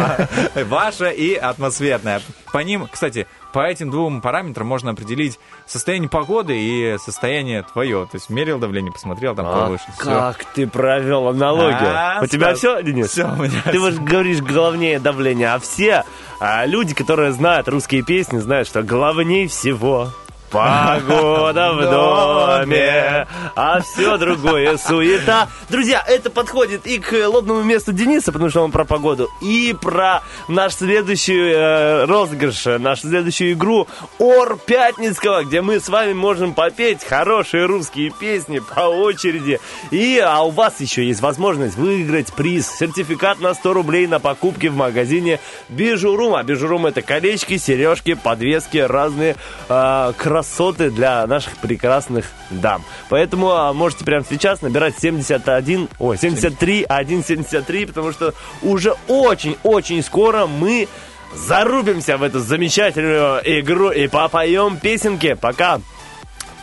[0.66, 2.22] Ваше и атмосферное.
[2.52, 8.06] По ним, кстати, по этим двум параметрам можно определить состояние погоды и состояние твое.
[8.06, 9.86] То есть мерил давление, посмотрел, там А повыше.
[9.98, 11.90] Как ты провел аналогию?
[11.94, 13.10] А, у тебя Стас, все, Денис?
[13.10, 16.04] всё у меня Ты вот говоришь главнее давление, а все
[16.40, 20.10] а, люди, которые знают русские песни, знают, что главнее всего
[20.52, 25.48] Погода в доме, а все другое суета.
[25.70, 30.24] Друзья, это подходит и к лобному месту Дениса, потому что он про погоду, и про
[30.48, 37.04] наш следующий э, розыгрыш, нашу следующую игру Ор Пятницкого, где мы с вами можем попеть
[37.04, 39.60] хорошие русские песни по очереди.
[39.92, 44.66] И а у вас еще есть возможность выиграть приз, сертификат на 100 рублей на покупки
[44.68, 45.40] в магазине
[45.70, 46.34] Бижурум.
[46.34, 49.36] А Бижурум это колечки, сережки, подвески, разные
[49.68, 52.84] э, красоты для наших прекрасных дам.
[53.10, 60.48] Поэтому а, можете прямо сейчас набирать 71, ой, 73, 173, потому что уже очень-очень скоро
[60.48, 60.88] мы
[61.36, 65.34] зарубимся в эту замечательную игру и попоем песенки.
[65.34, 65.82] Пока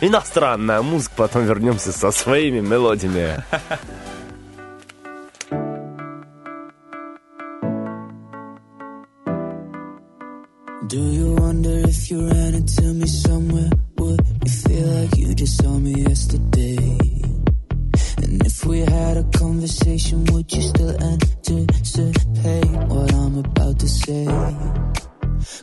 [0.01, 3.43] иностранная музыка, потом вернемся со своими мелодиями.
[10.85, 13.71] Do you wonder if you ran into me somewhere?
[13.97, 16.77] Would it feel like you just saw me yesterday?
[18.21, 24.27] And if we had a conversation, would you still anticipate what I'm about to say?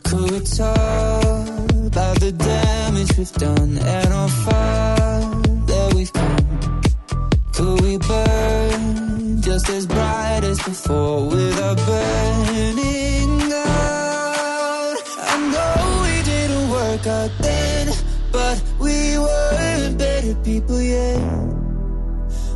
[0.03, 5.19] Could we talk about the damage we've done and how far
[5.71, 6.81] that we've come?
[7.53, 13.24] Could we burn just as bright as before without burning
[17.05, 17.93] then,
[18.31, 21.21] but we weren't better people yet.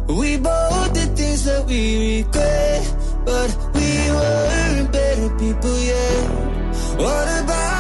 [0.08, 2.96] We both did things that we regret,
[3.26, 6.30] but we weren't better people yet.
[6.98, 7.79] What about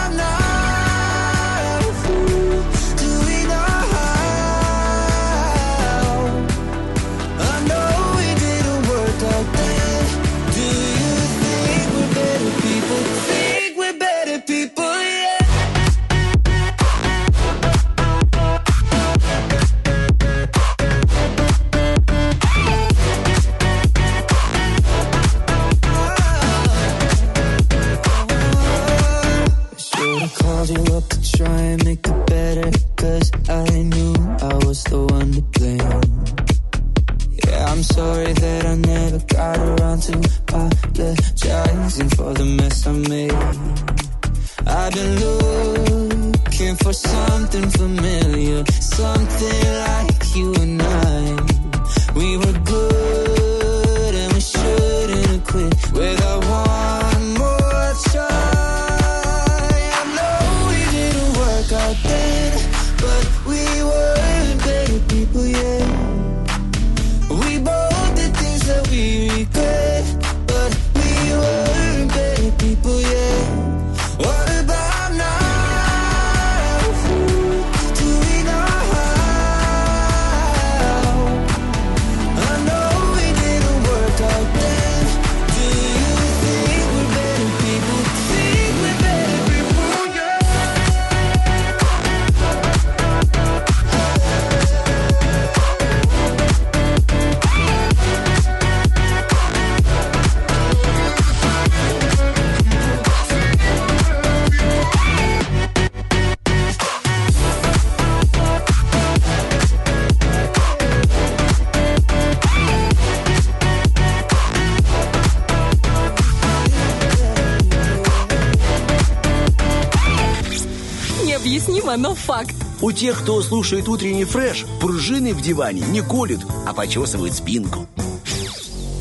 [122.89, 127.85] У тех, кто слушает утренний фреш, пружины в диване не колют, а почесывают спинку.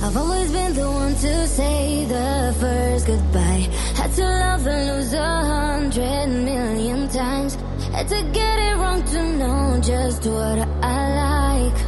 [0.03, 3.67] I've always been the one to say the first goodbye.
[3.97, 7.57] Had to love and lose a hundred million times.
[7.91, 11.79] Had to get it wrong to know just what I like.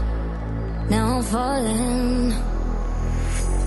[0.88, 2.32] Now I'm falling.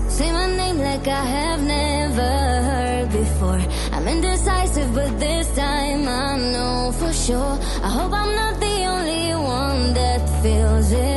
[0.08, 2.22] Say my name like I have never
[2.70, 3.60] heard before.
[3.90, 7.58] I'm indecisive, but this time I know for sure.
[7.82, 8.23] I hope I'm
[10.44, 11.13] feels it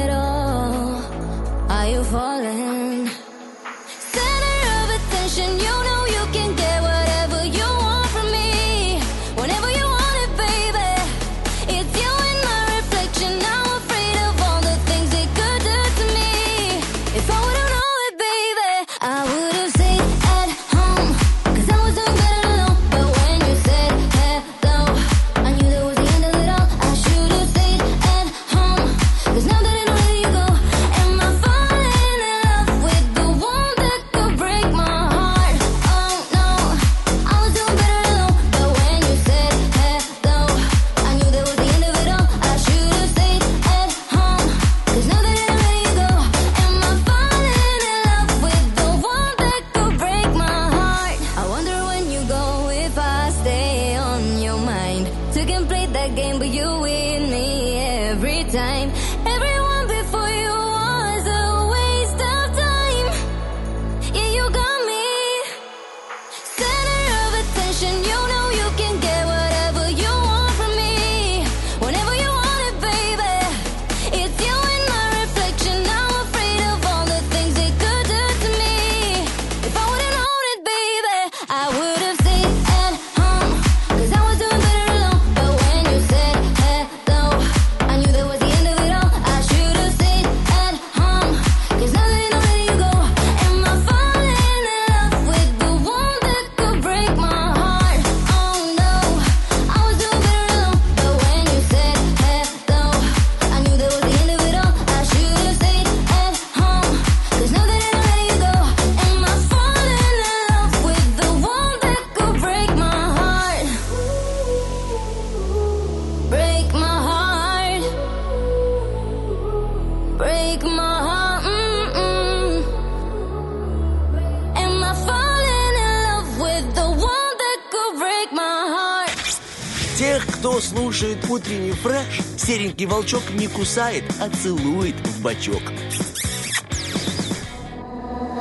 [132.78, 135.62] серенький волчок не кусает, а целует в бочок.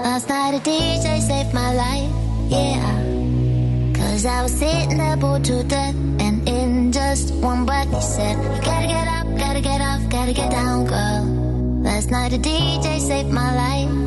[0.05, 0.29] Last
[12.11, 14.06] night a DJ saved my life.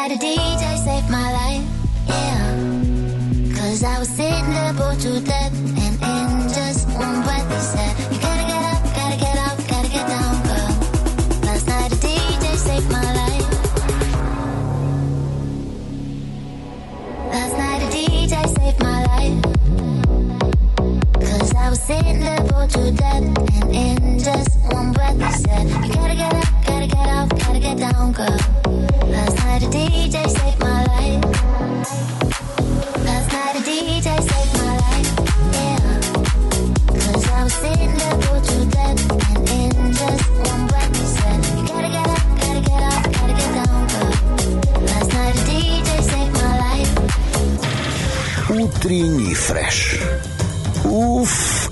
[0.00, 1.62] Night a DJ saved my life,
[2.08, 2.56] yeah.
[3.54, 7.94] Cause I was sitting there bored to death, and in just one breath he said,
[8.10, 10.72] You gotta get up, gotta get off, gotta get down, girl.
[11.44, 13.48] Last night a DJ saved my life.
[17.34, 19.38] Last night a DJ saved my life.
[21.12, 23.22] Cause I was sitting there bored to death,
[23.52, 26.49] and in just one breath he said, You gotta get up,
[26.89, 28.37] get off, gotta get down, girl.
[29.07, 31.23] Last night a DJ saved my life.
[33.05, 35.09] Last night a DJ saved my life,
[35.53, 35.79] yeah.
[36.87, 38.99] Cause I was sitting there bored to death,
[39.31, 43.35] and in just one breath he said, You gotta get up, gotta get off, gotta
[43.41, 44.13] get down, girl.
[44.89, 46.93] Last night a DJ saved my life.
[48.49, 49.99] Утренний фреш.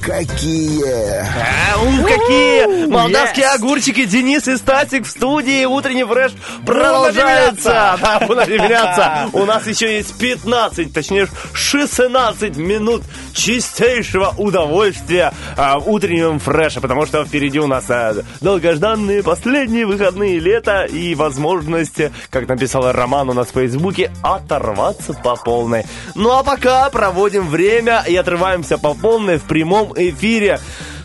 [0.09, 0.85] Какие!
[0.87, 5.67] А, ух, какие молдавские огурчики Денис и Стасик в студии.
[5.67, 6.33] Утренний фреш
[6.65, 7.99] продолжается.
[8.01, 9.29] Да.
[9.35, 13.03] У нас еще есть 15, точнее 16 минут
[13.39, 20.41] чистейшего удовольствия а, в утреннем фреше, потому что впереди у нас а, долгожданные последние выходные
[20.41, 22.01] лета и возможность,
[22.31, 25.85] как написал Роман у нас в Фейсбуке, оторваться по полной.
[26.17, 30.59] Ну а пока проводим время и отрываемся по полной в прямом эфире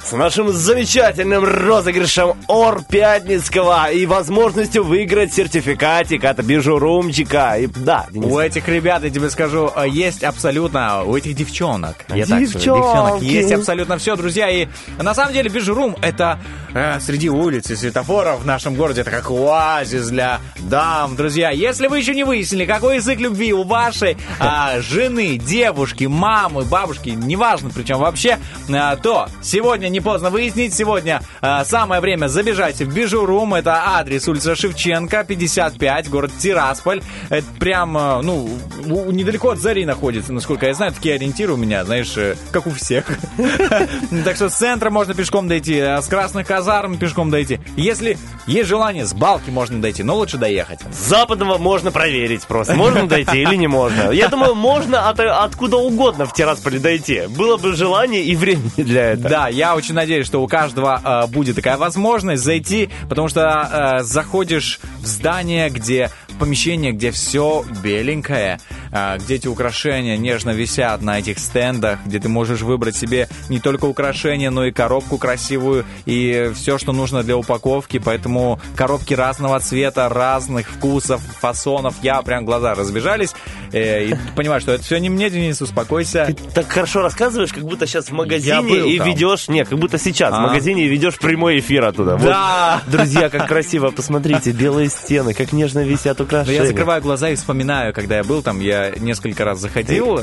[0.04, 7.56] с нашим замечательным розыгрышем Ор Пятницкого и возможностью выиграть сертификатик от бижурумчика.
[7.58, 8.28] И, да, Денис.
[8.28, 12.76] У этих ребят, я тебе скажу, э, есть абсолютно, у этих девчонок, я так скажу,
[12.76, 14.50] девчонок, есть абсолютно все, друзья.
[14.50, 14.68] И
[15.02, 16.40] на самом деле Бижурум это
[16.74, 21.52] э, среди улиц и светофоров в нашем городе, это как оазис для дам, друзья.
[21.52, 27.10] Если вы еще не выяснили, какой язык любви у вашей а, жены, девушки, мамы, бабушки,
[27.10, 28.38] неважно, причем вообще,
[28.70, 30.74] а, то сегодня не поздно выяснить.
[30.74, 33.54] Сегодня а, самое время забежать в Бижурум.
[33.54, 37.02] Это адрес улица Шевченко, 55, город Тирасполь.
[37.30, 38.50] Это прям, а, ну,
[38.86, 40.92] у- недалеко от Зари находится, насколько я знаю.
[40.94, 43.06] Такие ориентиры у меня, знаешь, э, как у всех.
[44.26, 47.60] Так что с центра можно пешком дойти, а с красных казарм пешком дойти.
[47.76, 48.18] Если
[48.48, 50.80] есть желание, с балки можно дойти, но лучше доехать.
[50.92, 54.12] С западного можно проверить просто, можно дойти или не можно.
[54.12, 57.24] Я думаю, можно от, откуда угодно в Тирасполе дойти.
[57.28, 59.30] Было бы желание и времени для этого.
[59.30, 64.04] Да, я очень надеюсь, что у каждого э, будет такая возможность зайти, потому что э,
[64.04, 68.60] заходишь в здание, где в помещение, где все беленькое,
[68.92, 73.60] э, где эти украшения нежно висят на этих стендах, где ты можешь выбрать себе не
[73.60, 78.00] только украшения, но и коробку красивую и все, что нужно для упаковки.
[78.04, 81.96] Поэтому коробки разного цвета, разных вкусов, фасонов.
[82.02, 83.34] Я прям глаза разбежались
[83.72, 86.36] э, и понимаю, что это все не мне, Денис, успокойся.
[86.54, 89.08] Так хорошо рассказываешь, как будто сейчас в магазине и там.
[89.08, 89.48] ведешь...
[89.48, 90.40] Нет, как будто сейчас А.
[90.40, 92.16] в магазине и ведешь прямой эфир оттуда.
[92.16, 92.82] Вот, Да.
[92.88, 96.62] друзья, как красиво, посмотрите, белые стены, как нежно висят Но украшения.
[96.62, 100.22] я закрываю глаза и вспоминаю, когда я был там, я несколько раз заходил,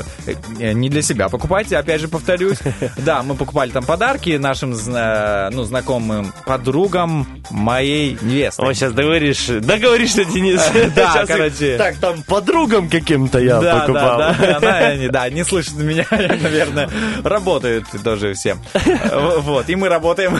[0.59, 2.57] э, не для себя покупать, опять же повторюсь.
[2.97, 8.61] Да, мы покупали там подарки нашим зна- ну, знакомым подругам моей невесты.
[8.61, 10.61] Ой, сейчас договоришь, договоришь, что Денис.
[10.95, 11.77] Да, короче.
[11.77, 14.17] Так, там подругам каким-то я да, покупал.
[14.17, 16.89] Да, да, не- да, не слышит меня, наверное,
[17.23, 18.57] работают тоже все.
[19.13, 20.39] Вот, и мы работаем.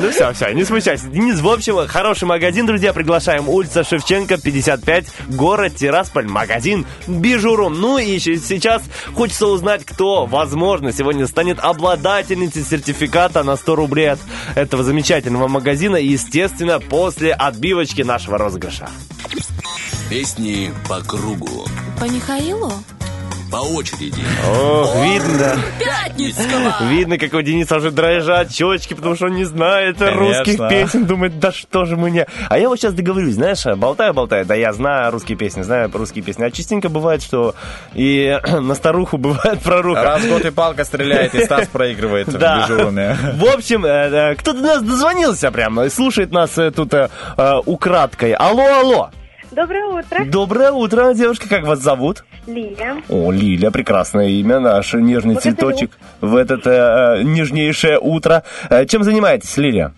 [0.00, 1.06] Ну все, все, не смущайся.
[1.08, 3.48] Денис, в общем, хороший магазин, друзья, приглашаем.
[3.48, 7.80] Улица Шевченко, 55, город Тирасполь, магазин Бижурум.
[7.80, 8.82] Ну и сейчас
[9.14, 14.18] хочется узнать, кто, возможно, сегодня станет обладательницей сертификата на 100 рублей от
[14.54, 15.96] этого замечательного магазина.
[15.96, 18.88] И, естественно, после отбивочки нашего розыгрыша.
[20.10, 21.66] Песни по кругу,
[22.00, 22.72] По Михаилу?
[23.50, 24.22] По очереди.
[24.46, 25.56] Ох, видно.
[25.78, 26.74] Пятницкого!
[26.90, 30.20] Видно, как у Дениса уже дрожат щечки, потому что он не знает Конечно.
[30.20, 31.06] русских песен.
[31.06, 32.26] Думает, да что же мы не...
[32.48, 36.44] А я вот сейчас договорюсь, знаешь, болтаю-болтаю, да я знаю русские песни, знаю русские песни.
[36.44, 37.54] А частенько бывает, что
[37.94, 40.02] и на старуху бывает проруха.
[40.02, 42.66] Раз в год и палка стреляет, и Стас проигрывает в Да.
[42.66, 43.16] дежурме.
[43.34, 46.92] В общем, э, э, кто-то до нас дозвонился прямо и слушает нас э, тут
[47.66, 48.32] украдкой.
[48.32, 49.10] Алло, алло.
[49.50, 51.48] Доброе утро, Доброе утро, девушка.
[51.48, 52.24] Как вас зовут?
[52.46, 53.02] Лилия.
[53.08, 55.40] О, Лиля, прекрасное имя, наш нежный Благодарю.
[55.56, 58.42] цветочек в это э, нежнейшее утро.
[58.68, 59.94] Э, чем занимаетесь, Лилия?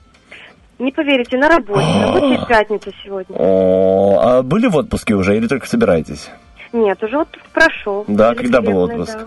[0.78, 1.80] Не поверите, на работе.
[1.84, 3.36] Рабочая пятница сегодня.
[3.36, 6.30] О, а были в отпуске уже или только собираетесь?
[6.72, 8.04] Нет, уже отпуск прошел.
[8.06, 9.18] Да, когда был отпуск?
[9.18, 9.24] да.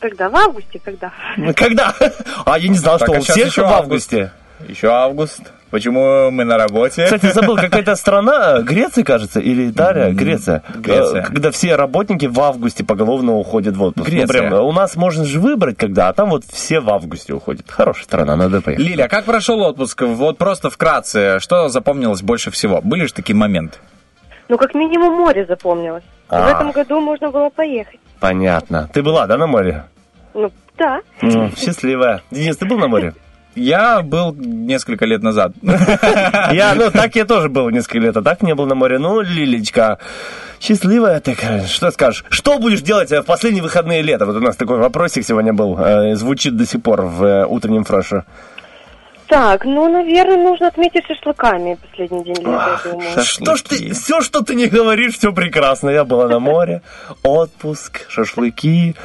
[0.00, 0.30] Когда?
[0.30, 1.12] В августе, когда?
[1.54, 1.94] Когда?
[2.46, 4.12] А я не знал, Так, что а у всех еще в август.
[4.12, 4.32] августе.
[4.66, 5.40] Еще август.
[5.70, 7.04] Почему мы на работе?
[7.04, 11.22] Кстати, забыл, какая-то страна, Греция, кажется, или Италия, Греция, Греция.
[11.22, 14.08] э, когда все работники в августе поголовно уходят в отпуск.
[14.08, 14.48] Ну, Греция.
[14.48, 17.70] прям, у нас можно же выбрать, когда, а там вот все в августе уходят.
[17.70, 18.84] Хорошая страна, надо поехать.
[18.84, 20.02] Лиля, как прошел отпуск?
[20.02, 22.80] Вот просто вкратце, что запомнилось больше всего?
[22.82, 23.78] Были же такие моменты?
[24.48, 26.02] Ну, как минимум море запомнилось.
[26.28, 26.50] В А.
[26.50, 28.00] этом году можно было поехать.
[28.18, 28.88] Понятно.
[28.92, 29.84] Ты была, да, на море?
[30.34, 31.00] Ну, да.
[31.22, 32.22] М, Счастливая.
[32.32, 33.14] Денис, ты был на море?
[33.54, 35.52] Я был несколько лет назад.
[35.62, 38.98] Я, ну, так я тоже был несколько лет, а так не был на море.
[38.98, 39.98] Ну, Лилечка,
[40.60, 41.36] счастливая ты,
[41.66, 42.24] что скажешь?
[42.30, 44.26] Что будешь делать э, в последние выходные лета?
[44.26, 47.84] Вот у нас такой вопросик сегодня был, э, звучит до сих пор в э, утреннем
[47.84, 48.24] фреше.
[49.26, 53.24] Так, ну, наверное, нужно отметить шашлыками последний день лета, я думаю.
[53.24, 55.90] Что ж ты, все, что ты не говоришь, все прекрасно.
[55.90, 56.82] Я была на море,
[57.22, 58.96] отпуск, шашлыки.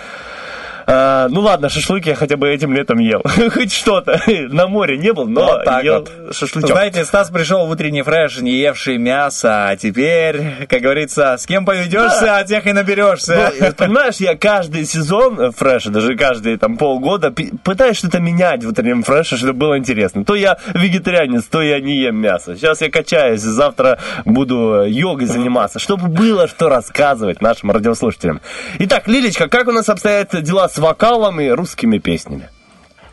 [0.88, 3.22] А, ну ладно, шашлыки я хотя бы этим летом ел.
[3.54, 4.22] Хоть что-то.
[4.28, 6.36] На море не был, но Вот так ел вот.
[6.36, 6.72] шашлычок.
[6.72, 11.66] Знаете, Стас пришел в утренний фреш, не евший мясо, а теперь, как говорится, с кем
[11.66, 12.38] поведешься, Да.
[12.38, 13.52] а тех и наберешься.
[13.60, 17.32] Ну, понимаешь, я каждый сезон фреша, даже каждые там полгода
[17.64, 20.24] пытаюсь что-то менять в утреннем фреше, чтобы было интересно.
[20.26, 22.56] То я вегетарианец, то я не ем мясо.
[22.56, 28.42] Сейчас я качаюсь, завтра буду э, йогой заниматься, чтобы было что рассказывать нашим радиослушателям.
[28.80, 32.50] Итак, Лилечка, как у нас обстоят дела с вокалом и русскими песнями?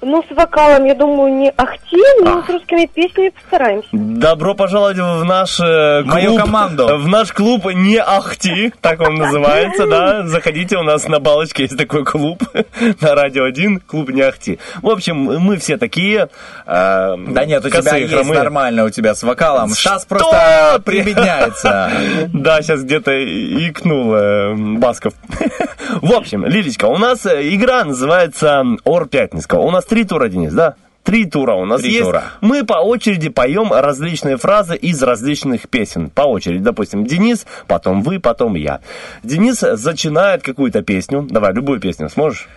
[0.04, 3.88] Ну, с вокалом, я думаю, не ахти, но с русскими песнями постараемся.
[3.92, 6.12] Добро пожаловать в наш э, клуб.
[6.12, 6.98] Мою команду.
[6.98, 10.26] В наш клуб не ахти, так он называется, да.
[10.26, 12.42] Заходите, у нас на балочке есть такой клуб
[13.00, 14.58] на Радио 1, клуб не ахти.
[14.82, 16.28] В общем, мы все такие.
[16.66, 19.72] э, Да нет, у тебя есть нормально у тебя с вокалом.
[19.72, 21.90] Что просто прибедняется.
[22.32, 25.14] Да, сейчас где-то икнул э, Басков.
[26.00, 29.60] В общем, Лилечка, у нас игра называется Ор Пятницкого.
[29.60, 30.76] У нас три тура, Денис, да?
[31.02, 32.04] Три тура у нас Три есть.
[32.04, 32.22] тура.
[32.40, 36.08] Мы по очереди поем различные фразы из различных песен.
[36.08, 36.62] По очереди.
[36.62, 38.80] Допустим, Денис, потом вы, потом я.
[39.22, 41.26] Денис зачинает какую-то песню.
[41.28, 42.08] Давай, любую песню.
[42.08, 42.48] Сможешь?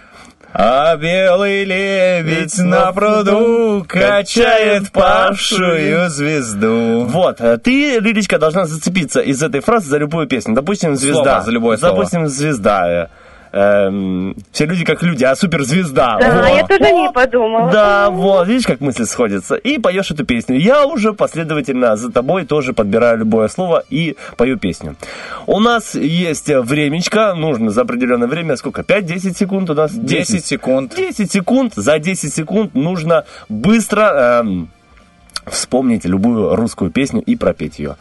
[0.54, 7.04] А белый лебедь на пруду качает павшую звезду.
[7.10, 10.56] Вот, э, ты, Лилечка, должна зацепиться из этой фразы за любую песню.
[10.56, 11.24] Допустим, звезда.
[11.24, 11.96] Слово, за любое слово.
[11.96, 13.10] Допустим, звезда.
[13.56, 16.18] Эм, все люди как люди, а суперзвезда.
[16.20, 16.48] Да, Вот.
[16.50, 17.72] я тоже не подумала.
[17.72, 19.56] Да, вот, видишь, как мысли сходятся.
[19.56, 20.60] И поешь эту песню.
[20.60, 24.96] Я уже последовательно за тобой тоже подбираю любое слово и пою песню.
[25.48, 29.92] У нас есть времечко, нужно за определенное время, сколько, 5-10 секунд у нас?
[29.94, 30.94] 10 секунд.
[30.96, 34.70] 10 секунд, за 10 секунд нужно быстро эм,
[35.46, 37.96] вспомнить любую русскую песню и пропеть ее.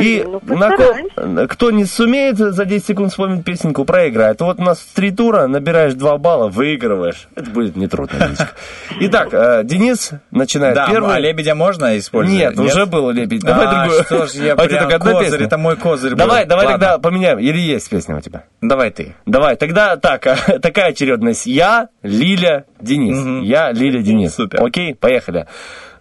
[0.00, 1.48] И ну на ко- постараемся.
[1.48, 4.40] кто не сумеет за 10 секунд вспомнить песенку, проиграет.
[4.40, 7.28] Вот у нас три тура, набираешь 2 балла, выигрываешь.
[7.34, 8.30] Это будет нетрудно.
[9.00, 11.14] Итак, э, Денис начинает Да, первый.
[11.14, 12.38] а лебедя можно использовать?
[12.40, 13.42] Нет, уже был лебедь.
[13.42, 14.04] Давай А, другую.
[14.04, 15.46] что ж я А прям одна козырь, песня?
[15.46, 16.18] это мой козырь был.
[16.18, 16.78] Давай, давай Ладно.
[16.78, 17.38] тогда поменяем.
[17.38, 18.44] Или есть песня у тебя?
[18.60, 19.14] Давай ты.
[19.26, 20.22] Давай, тогда так,
[20.62, 21.46] такая очередность.
[21.46, 23.44] Я, Лиля, Денис.
[23.46, 24.34] Я, Лиля, Денис.
[24.34, 24.62] Супер.
[24.64, 25.46] Окей, поехали.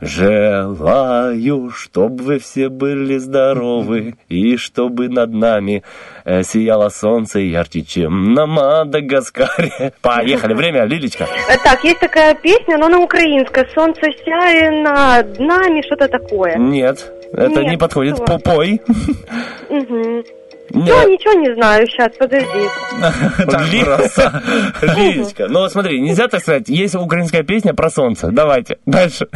[0.01, 5.83] Желаю, чтобы вы все были здоровы, и чтобы над нами
[6.25, 9.93] э, сияло солнце ярче, чем на Мадагаскаре.
[10.01, 11.25] Поехали, время, Лилечка.
[11.49, 13.67] Э, Так, есть такая песня, но она украинская.
[13.73, 16.55] Солнце сяет над нами, что-то такое.
[16.57, 18.15] Нет, это Нет, не подходит.
[18.17, 18.25] что?
[18.25, 18.81] Попой.
[20.71, 20.83] Мгм.
[20.85, 22.47] Ничего, ничего не знаю, сейчас, подожди.
[23.71, 29.27] Ли- Лилечка, ну смотри, нельзя так сказать, есть украинская песня про солнце, давайте, дальше.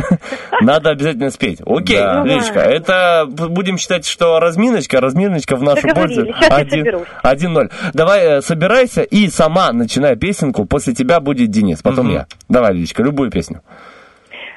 [0.61, 1.61] Надо обязательно спеть.
[1.65, 2.23] Окей, Да.
[2.23, 6.25] Лилечка, это будем считать, что разминочка, разминочка в нашу пользу.
[6.25, 7.07] Договорились, щас я Один- соберусь.
[7.23, 7.71] 1-0.
[7.93, 12.25] Давай э, собирайся и сама начинай песенку, после тебя будет Денис, потом я.
[12.49, 13.61] Давай, Лилечка, любую песню.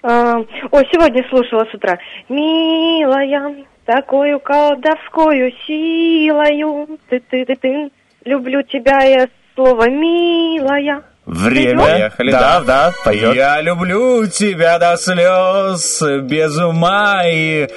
[0.04, 0.34] А,
[0.72, 1.96] Ой, сегодня слушала с утра.
[2.28, 3.54] Милая,
[3.84, 7.90] такую колдовскую силою, ты-ты-ты-ты,
[8.24, 11.02] люблю тебя я, слово милая.
[11.24, 11.84] Время.
[11.84, 12.60] Поехали, да, да.
[12.64, 13.36] да, поет.
[13.36, 17.68] Я люблю тебя до слез, без ума и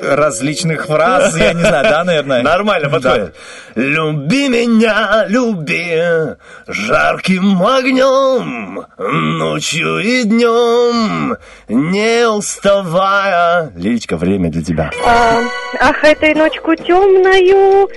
[0.00, 1.36] различных фраз.
[1.36, 2.42] Я не знаю, да, наверное?
[2.42, 3.34] Нормально подходит.
[3.74, 6.00] Люби меня, люби,
[6.66, 11.36] жарким огнем, ночью и днем,
[11.68, 13.70] не уставая.
[13.76, 14.90] Лилечка, время для тебя.
[15.04, 15.42] А,
[15.80, 17.88] ах, этой ночку темною,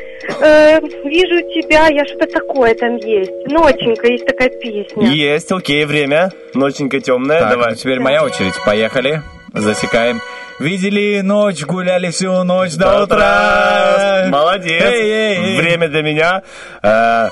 [0.42, 3.32] э, вижу тебя, я что-то такое там есть.
[3.46, 4.97] Ноченька, есть такая песня.
[5.02, 6.32] Есть, окей, время.
[6.54, 7.70] Ноченька темная, Так, давай.
[7.72, 8.54] ну теперь моя очередь.
[8.66, 9.22] Поехали.
[9.54, 10.22] Засекаем.
[10.60, 14.26] Видели ночь, гуляли всю ночь до До утра.
[14.30, 14.82] Молодец.
[14.84, 15.58] Эй, эй, эй.
[15.58, 16.42] Время для меня.
[16.82, 17.30] Э,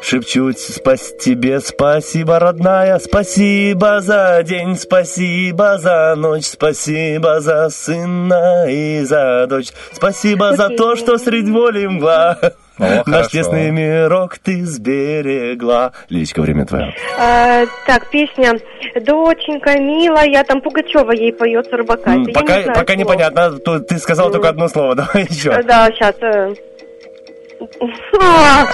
[0.00, 9.02] Шепчу спас тебе спасибо, родная, спасибо за день, спасибо за ночь, спасибо за сына и
[9.02, 12.38] за дочь, спасибо за то, что средь воли мгла.
[12.78, 13.28] Наш хорошо.
[13.30, 15.92] тесный мирок ты сберегла.
[16.08, 16.94] Лилечка, время твое.
[17.18, 18.54] А, так, песня
[18.94, 22.12] «Доченька милая», там Пугачева ей поет с Рыбака.
[22.14, 22.98] М, Пока, не знаю пока слов.
[22.98, 25.50] непонятно, то ты сказал только одно слово, давай еще.
[25.50, 26.14] Э, Да, сейчас.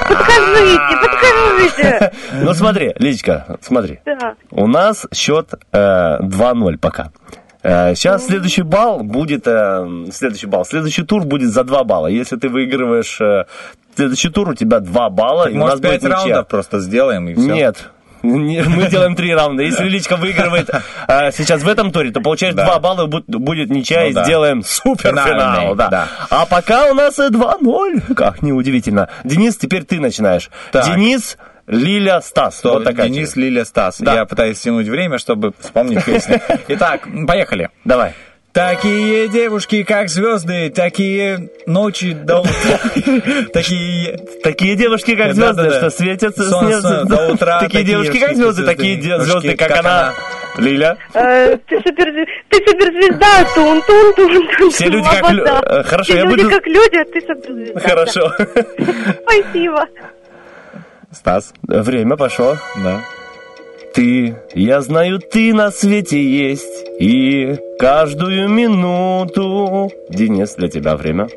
[0.09, 2.12] подскажите, подскажите.
[2.43, 4.01] Ну смотри, Личка, смотри.
[4.05, 4.35] Да.
[4.51, 7.10] У нас счет э, 2-0 пока.
[7.65, 12.09] Сейчас следующий балл будет, э, следующий балл, следующий тур будет за 2 балла.
[12.09, 13.45] Если ты выигрываешь э,
[13.97, 16.15] следующий тур, у тебя 2 балла, и у нас Может, будет пять ничья.
[16.16, 17.43] раундов просто сделаем и все?
[17.55, 17.91] Нет.
[18.23, 19.62] Не- Мы делаем три раунда.
[19.62, 20.70] Если Личка выигрывает
[21.09, 22.65] э, сейчас в этом туре, то получаешь Да.
[22.65, 24.24] два балла, бу- будет ничья, Ну и да.
[24.24, 25.74] сделаем суперфинал.
[25.74, 25.89] Да.
[25.89, 26.09] да.
[26.31, 28.15] А пока у нас э, 2-0.
[28.15, 29.09] Как неудивительно.
[29.24, 30.49] Денис, теперь ты начинаешь.
[30.73, 30.86] Так.
[30.86, 31.36] Денис,
[31.66, 32.62] Лиля, Стас.
[32.65, 33.47] Вот такая Денис, череда.
[33.47, 34.01] Лиля, Стас.
[34.01, 34.15] Да.
[34.15, 36.41] Я пытаюсь тянуть время, чтобы вспомнить песню.
[36.69, 37.70] Итак, поехали.
[37.85, 38.12] Давай.
[38.53, 42.78] Такие девушки, как звезды, такие ночи до утра.
[43.53, 44.16] Такие...
[44.45, 47.59] Такие девушки, как звезды, что светятся Солнце до утра.
[47.61, 50.15] Такие девушки, как звезды, такие звезды, как она.
[50.57, 50.97] Лиля.
[51.15, 52.12] Э, Ты супер,
[52.49, 54.70] ты суперзвезда, тун тун тун тун.
[54.70, 57.81] Все люди как э, хорошо, Все я люди буду- как люди, а ты суперзвезда.
[57.81, 58.32] Хорошо.
[59.24, 59.85] Спасибо.
[61.15, 61.53] Стас.
[61.62, 62.57] Время пошло.
[62.82, 63.03] Да.
[63.95, 69.93] Ты, я знаю, ты на свете есть, и каждую минуту...
[70.09, 71.28] Денис, для тебя время.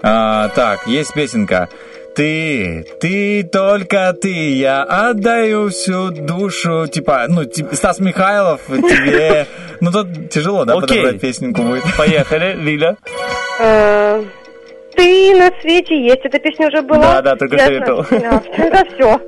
[0.00, 1.68] А, так, есть песенка.
[2.14, 9.46] Ты, ты, только ты, я отдаю всю душу, типа, ну, типа, Стас Михайлов, тебе,
[9.80, 11.84] ну, тут тяжело, да, подобрать песенку будет.
[11.96, 12.96] Поехали, Лиля.
[15.00, 16.20] Ты на свете есть.
[16.24, 17.00] Эта песня уже была.
[17.00, 18.42] Да, да, только Я что знаю.
[18.56, 18.84] это.
[18.94, 19.20] Все.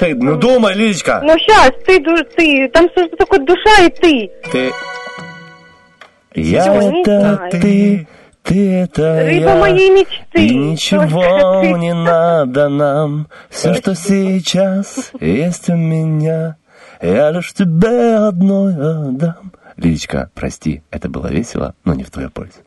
[0.00, 1.20] Ты, ну думай, Лилечка.
[1.22, 2.00] Ну сейчас, ты,
[2.36, 4.30] ты, там что такое душа и ты.
[4.50, 4.72] Ты,
[6.34, 8.08] Я это ты,
[8.42, 9.54] ты это Рыба я.
[9.56, 10.46] моей мечты.
[10.46, 13.28] И ничего не надо нам.
[13.50, 16.56] Все, что сейчас есть у меня,
[17.00, 19.52] я лишь тебе одной отдам.
[19.76, 22.58] Лилечка, прости, это было весело, но не в твою пользу.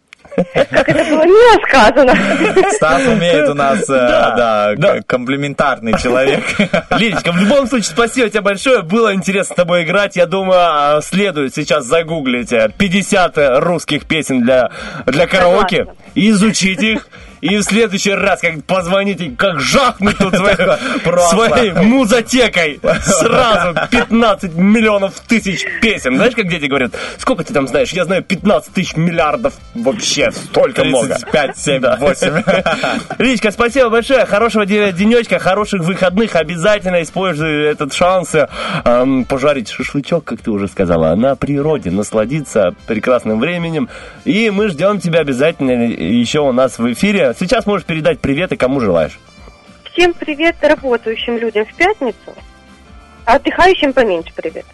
[0.54, 2.72] Как это было не сказано.
[2.74, 6.44] Стас умеет у нас, э, да, комплиментарный человек.
[6.92, 8.84] Лилечка, в любом случае, спасибо тебе большое.
[8.84, 10.16] Было интересно с тобой играть.
[10.16, 14.70] Я думаю, а, следует сейчас загуглить э, 50 русских песен для,
[15.06, 17.08] для караоке, изучить их.
[17.42, 25.66] И в следующий раз, как позвоните, как жахнуть тут своей, музотекой сразу 15 миллионов тысяч
[25.82, 26.16] песен.
[26.16, 27.92] Знаешь, как дети говорят, сколько ты там знаешь?
[27.92, 31.16] Я знаю 15 тысяч миллиардов вообще, столько много.
[31.16, 32.44] 35, 7, 8.
[33.20, 34.26] Личка, спасибо большое.
[34.26, 36.36] Хорошего де- денечка, хороших выходных.
[36.36, 38.34] Обязательно используй этот шанс
[38.86, 43.90] эм, пожарить шашлычок, как ты уже сказала, на природе, насладиться прекрасным временем.
[44.26, 47.27] И мы ждем тебя обязательно еще у нас в эфире.
[47.34, 49.20] Сейчас можешь передать привет и кому желаешь.
[49.92, 52.36] Всем привет работающим людям в пятницу.
[53.26, 54.66] А отдыхающим поменьше привет.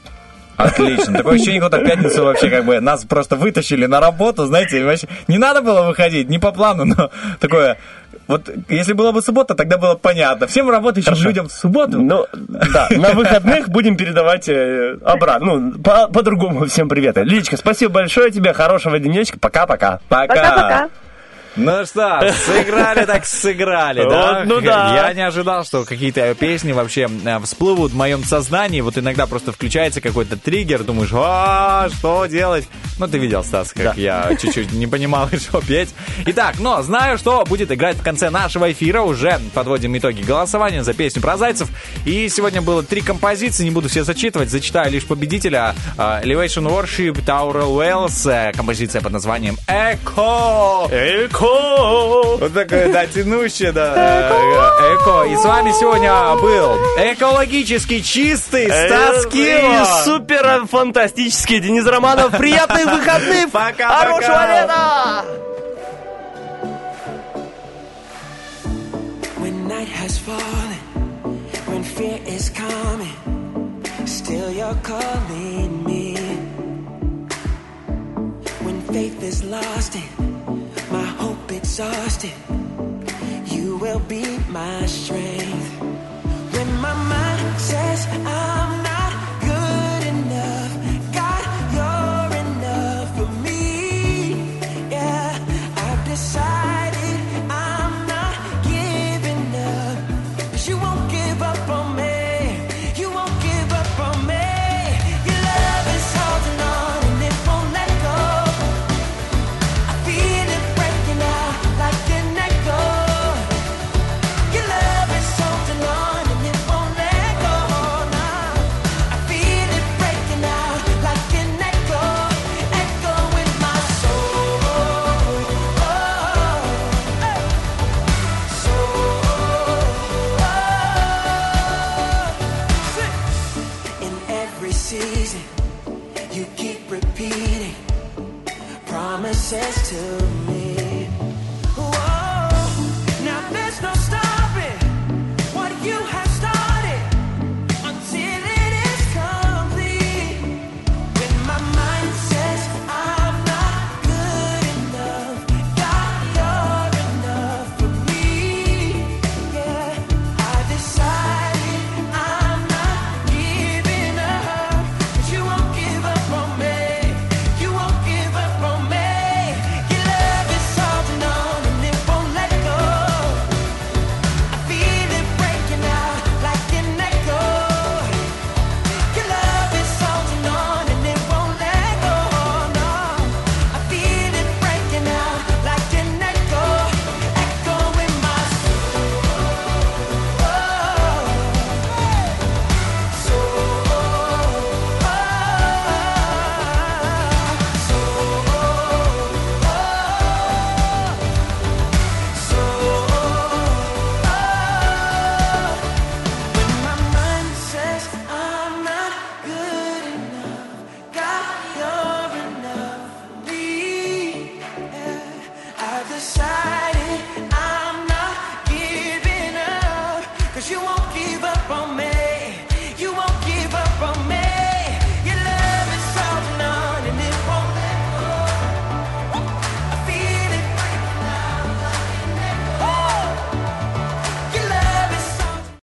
[0.58, 1.18] Отлично.
[1.18, 4.84] Такое ощущение, как будто в пятницу вообще как бы нас просто вытащили на работу, знаете,
[4.86, 7.10] вообще не надо было выходить, не по плану, но
[7.40, 7.78] такое...
[8.26, 10.48] Вот если была бы суббота, тогда было понятно.
[10.48, 12.00] Всем работающим людям в субботу.
[12.00, 15.56] Ну, да, на выходных будем передавать э, обратно.
[15.56, 17.18] Ну, по- по-другому всем привет.
[17.18, 19.38] Лилечка, спасибо большое тебе, хорошего денечка.
[19.40, 20.00] Пока-пока.
[20.08, 20.90] Пока-пока.
[21.56, 24.40] Ну что, сыграли так сыграли, да?
[24.40, 24.94] Вот, ну да.
[25.08, 28.82] Я не ожидал, что какие-то песни вообще э, всплывут в моем сознании.
[28.82, 32.68] Вот иногда просто включается какой-то триггер, думаешь, а, что делать?
[33.00, 33.94] Ну, ты видел, Стас, как Да.
[33.96, 35.90] я чуть-чуть не понимал, что петь.
[36.26, 39.02] Итак, но знаю, что будет играть в конце нашего эфира.
[39.02, 41.70] Уже подводим итоги голосования за песню про зайцев.
[42.06, 45.76] И сегодня было три композиции, не буду все зачитывать, зачитаю лишь победителя.
[45.98, 50.88] Э, Elevation Worship, Tower Wells, э, композиция под названием Эко.
[50.92, 51.43] Эко!
[51.44, 54.30] Вот такое, да, тянущее, да.
[54.96, 55.24] Эко.
[55.24, 59.84] И с вами сегодня был экологически чистый Стас Э, Кима.
[59.84, 62.32] И супер фантастический Денис Романов.
[62.38, 63.52] Приятных выходных!
[63.52, 64.00] Пока-пока.
[64.00, 65.26] Хорошего лета!
[71.68, 76.16] When fear is coming, still you're calling me.
[78.62, 80.33] When faith is lost hope
[81.74, 82.32] exhausted,
[83.48, 85.82] you will be my strength.
[86.54, 88.83] When my mind says I'm